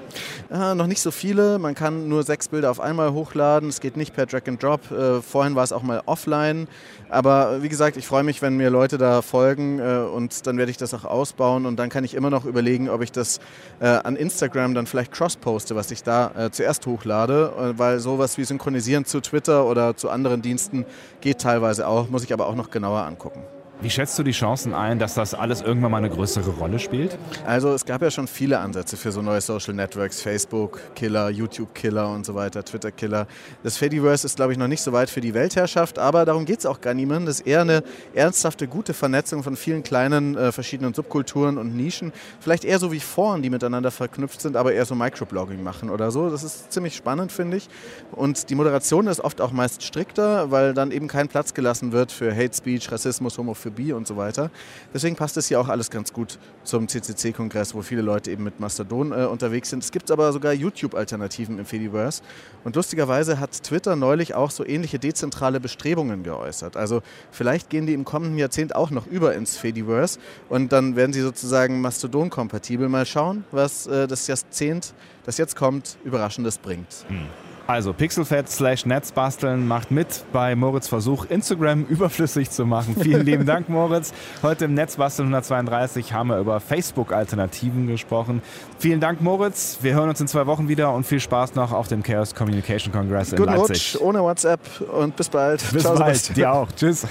Äh, 0.51 0.75
noch 0.75 0.87
nicht 0.87 1.01
so 1.01 1.11
viele. 1.11 1.59
Man 1.59 1.75
kann 1.75 2.07
nur 2.07 2.23
sechs 2.23 2.47
Bilder 2.47 2.71
auf 2.71 2.79
einmal 2.79 3.13
hochladen. 3.13 3.69
Es 3.69 3.79
geht 3.81 3.97
nicht 3.97 4.13
per 4.13 4.25
Drag 4.25 4.47
and 4.47 4.61
Drop. 4.61 4.91
Äh, 4.91 5.21
vorhin 5.21 5.55
war 5.55 5.63
es 5.63 5.71
auch 5.71 5.83
mal 5.83 6.01
offline. 6.05 6.67
Aber 7.09 7.61
wie 7.61 7.69
gesagt, 7.69 7.97
ich 7.97 8.07
freue 8.07 8.23
mich, 8.23 8.41
wenn 8.41 8.57
mir 8.57 8.69
Leute 8.69 8.97
da 8.97 9.21
folgen 9.21 9.79
äh, 9.79 9.99
und 9.99 10.47
dann 10.47 10.57
werde 10.57 10.71
ich 10.71 10.77
das 10.77 10.93
auch 10.93 11.05
ausbauen 11.05 11.65
und 11.65 11.77
dann 11.77 11.89
kann 11.89 12.03
ich 12.03 12.13
immer 12.13 12.29
noch 12.29 12.45
überlegen, 12.45 12.89
ob 12.89 13.01
ich 13.01 13.11
das 13.11 13.39
äh, 13.79 13.87
an 13.87 14.15
Instagram 14.15 14.73
dann 14.73 14.87
vielleicht 14.87 15.11
cross-poste, 15.11 15.75
was 15.75 15.91
ich 15.91 16.03
da 16.03 16.31
äh, 16.35 16.51
zuerst 16.51 16.85
hochlade, 16.85 17.53
äh, 17.57 17.79
weil 17.79 17.99
sowas 17.99 18.37
wie 18.37 18.43
Synchronisieren 18.43 19.05
zu 19.05 19.21
Twitter 19.21 19.65
oder 19.65 19.95
zu 19.95 20.09
anderen 20.09 20.41
Diensten 20.41 20.85
geht 21.21 21.39
teilweise 21.39 21.87
auch, 21.87 22.09
muss 22.09 22.23
ich 22.23 22.33
aber 22.33 22.47
auch 22.47 22.55
noch 22.55 22.69
genauer 22.69 23.03
angucken. 23.03 23.41
Wie 23.81 23.89
schätzt 23.89 24.17
du 24.17 24.23
die 24.23 24.31
Chancen 24.31 24.73
ein, 24.73 24.99
dass 24.99 25.15
das 25.15 25.33
alles 25.33 25.61
irgendwann 25.61 25.91
mal 25.91 25.97
eine 25.97 26.09
größere 26.09 26.49
Rolle 26.51 26.79
spielt? 26.79 27.17
Also 27.45 27.73
es 27.73 27.85
gab 27.85 28.01
ja 28.01 28.09
schon 28.09 28.25
viele 28.25 28.59
Ansätze 28.59 28.95
für 28.95 29.11
so 29.11 29.21
neue 29.21 29.41
Social 29.41 29.73
Networks, 29.73 30.21
Facebook-Killer, 30.21 31.29
YouTube-Killer 31.29 32.09
und 32.09 32.25
so 32.25 32.35
weiter, 32.35 32.63
Twitter-Killer. 32.63 33.27
Das 33.63 33.75
Fediverse 33.77 34.25
ist, 34.25 34.37
glaube 34.37 34.53
ich, 34.53 34.57
noch 34.57 34.69
nicht 34.69 34.81
so 34.81 34.93
weit 34.93 35.09
für 35.09 35.19
die 35.19 35.33
Weltherrschaft, 35.33 35.99
aber 35.99 36.23
darum 36.23 36.45
geht 36.45 36.59
es 36.59 36.65
auch 36.65 36.79
gar 36.79 36.93
niemandem. 36.93 37.25
Das 37.25 37.41
ist 37.41 37.47
eher 37.47 37.61
eine 37.61 37.83
ernsthafte, 38.13 38.67
gute 38.67 38.93
Vernetzung 38.93 39.43
von 39.43 39.57
vielen 39.57 39.83
kleinen 39.83 40.37
äh, 40.37 40.53
verschiedenen 40.53 40.93
Subkulturen 40.93 41.57
und 41.57 41.75
Nischen. 41.75 42.13
Vielleicht 42.39 42.63
eher 42.63 42.79
so 42.79 42.93
wie 42.93 43.01
Foren, 43.01 43.41
die 43.41 43.49
miteinander 43.49 43.91
verknüpft 43.91 44.39
sind, 44.39 44.55
aber 44.55 44.71
eher 44.71 44.85
so 44.85 44.95
Microblogging 44.95 45.61
machen 45.61 45.89
oder 45.89 46.11
so. 46.11 46.29
Das 46.29 46.43
ist 46.43 46.71
ziemlich 46.71 46.95
spannend, 46.95 47.31
finde 47.31 47.57
ich. 47.57 47.67
Und 48.13 48.49
die 48.49 48.55
Moderation 48.55 49.07
ist 49.07 49.19
oft 49.19 49.41
auch 49.41 49.51
meist 49.51 49.83
strikter, 49.83 50.49
weil 50.49 50.73
dann 50.73 50.91
eben 50.91 51.09
kein 51.09 51.27
Platz 51.27 51.53
gelassen 51.53 51.91
wird 51.91 52.13
für 52.13 52.33
Hate 52.33 52.55
Speech, 52.55 52.91
Rassismus, 52.91 53.37
Homophobie 53.37 53.64
Phobie 53.65 53.93
und 53.93 54.07
so 54.07 54.17
weiter. 54.17 54.51
Deswegen 54.93 55.15
passt 55.15 55.37
es 55.37 55.47
hier 55.47 55.59
auch 55.59 55.67
alles 55.67 55.89
ganz 55.89 56.13
gut 56.13 56.39
zum 56.63 56.87
CCC-Kongress, 56.87 57.75
wo 57.75 57.81
viele 57.81 58.01
Leute 58.01 58.31
eben 58.31 58.43
mit 58.43 58.59
Mastodon 58.59 59.11
äh, 59.11 59.25
unterwegs 59.25 59.69
sind. 59.69 59.83
Es 59.83 59.91
gibt 59.91 60.11
aber 60.11 60.31
sogar 60.31 60.53
YouTube-Alternativen 60.53 61.59
im 61.59 61.65
Fediverse. 61.65 62.21
Und 62.63 62.75
lustigerweise 62.75 63.39
hat 63.39 63.63
Twitter 63.63 63.95
neulich 63.95 64.35
auch 64.35 64.51
so 64.51 64.65
ähnliche 64.65 64.99
dezentrale 64.99 65.59
Bestrebungen 65.59 66.23
geäußert. 66.23 66.77
Also 66.77 67.01
vielleicht 67.31 67.69
gehen 67.69 67.85
die 67.85 67.93
im 67.93 68.05
kommenden 68.05 68.37
Jahrzehnt 68.37 68.75
auch 68.75 68.91
noch 68.91 69.07
über 69.07 69.35
ins 69.35 69.57
Fediverse 69.57 70.19
und 70.49 70.71
dann 70.71 70.95
werden 70.95 71.13
sie 71.13 71.21
sozusagen 71.21 71.81
Mastodon-kompatibel. 71.81 72.89
Mal 72.89 73.05
schauen, 73.05 73.43
was 73.51 73.87
äh, 73.87 74.07
das 74.07 74.27
Jahrzehnt, 74.27 74.93
das 75.25 75.37
jetzt 75.37 75.55
kommt, 75.55 75.97
Überraschendes 76.03 76.57
bringt. 76.57 77.05
Hm. 77.07 77.27
Also 77.67 77.93
Pixelfed 77.93 78.47
slash 78.47 78.85
Netzbasteln 78.85 79.67
macht 79.67 79.89
mit 79.89 80.23
bei 80.31 80.55
Moritz 80.55 80.87
Versuch, 80.87 81.25
Instagram 81.25 81.85
überflüssig 81.89 82.51
zu 82.51 82.65
machen. 82.65 82.95
Vielen 82.99 83.25
lieben 83.25 83.45
Dank, 83.45 83.69
Moritz. 83.69 84.13
Heute 84.43 84.65
im 84.65 84.75
Netzbasteln 84.75 85.27
132 85.27 86.13
haben 86.13 86.29
wir 86.29 86.37
über 86.37 86.59
Facebook-Alternativen 86.59 87.87
gesprochen. 87.87 88.43
Vielen 88.77 88.99
Dank, 88.99 89.21
Moritz. 89.21 89.79
Wir 89.81 89.95
hören 89.95 90.09
uns 90.09 90.21
in 90.21 90.27
zwei 90.27 90.45
Wochen 90.45 90.67
wieder 90.67 90.93
und 90.93 91.05
viel 91.05 91.19
Spaß 91.19 91.55
noch 91.55 91.71
auf 91.71 91.87
dem 91.87 92.03
Chaos 92.03 92.35
Communication 92.35 92.93
Congress 92.93 93.31
in 93.31 93.37
Guten 93.37 93.53
Leipzig. 93.53 93.95
Rutsch, 93.95 94.01
ohne 94.01 94.21
WhatsApp 94.21 94.59
und 94.91 95.15
bis 95.15 95.29
bald. 95.29 95.63
Bis 95.71 95.81
Ciao, 95.81 95.95
bald. 95.95 96.15
Sebastian. 96.15 96.35
Dir 96.35 96.53
auch. 96.53 96.67
Tschüss. 96.71 97.07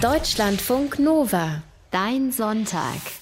Deutschlandfunk 0.00 0.98
Nova. 0.98 1.62
Dein 1.90 2.32
Sonntag. 2.32 3.21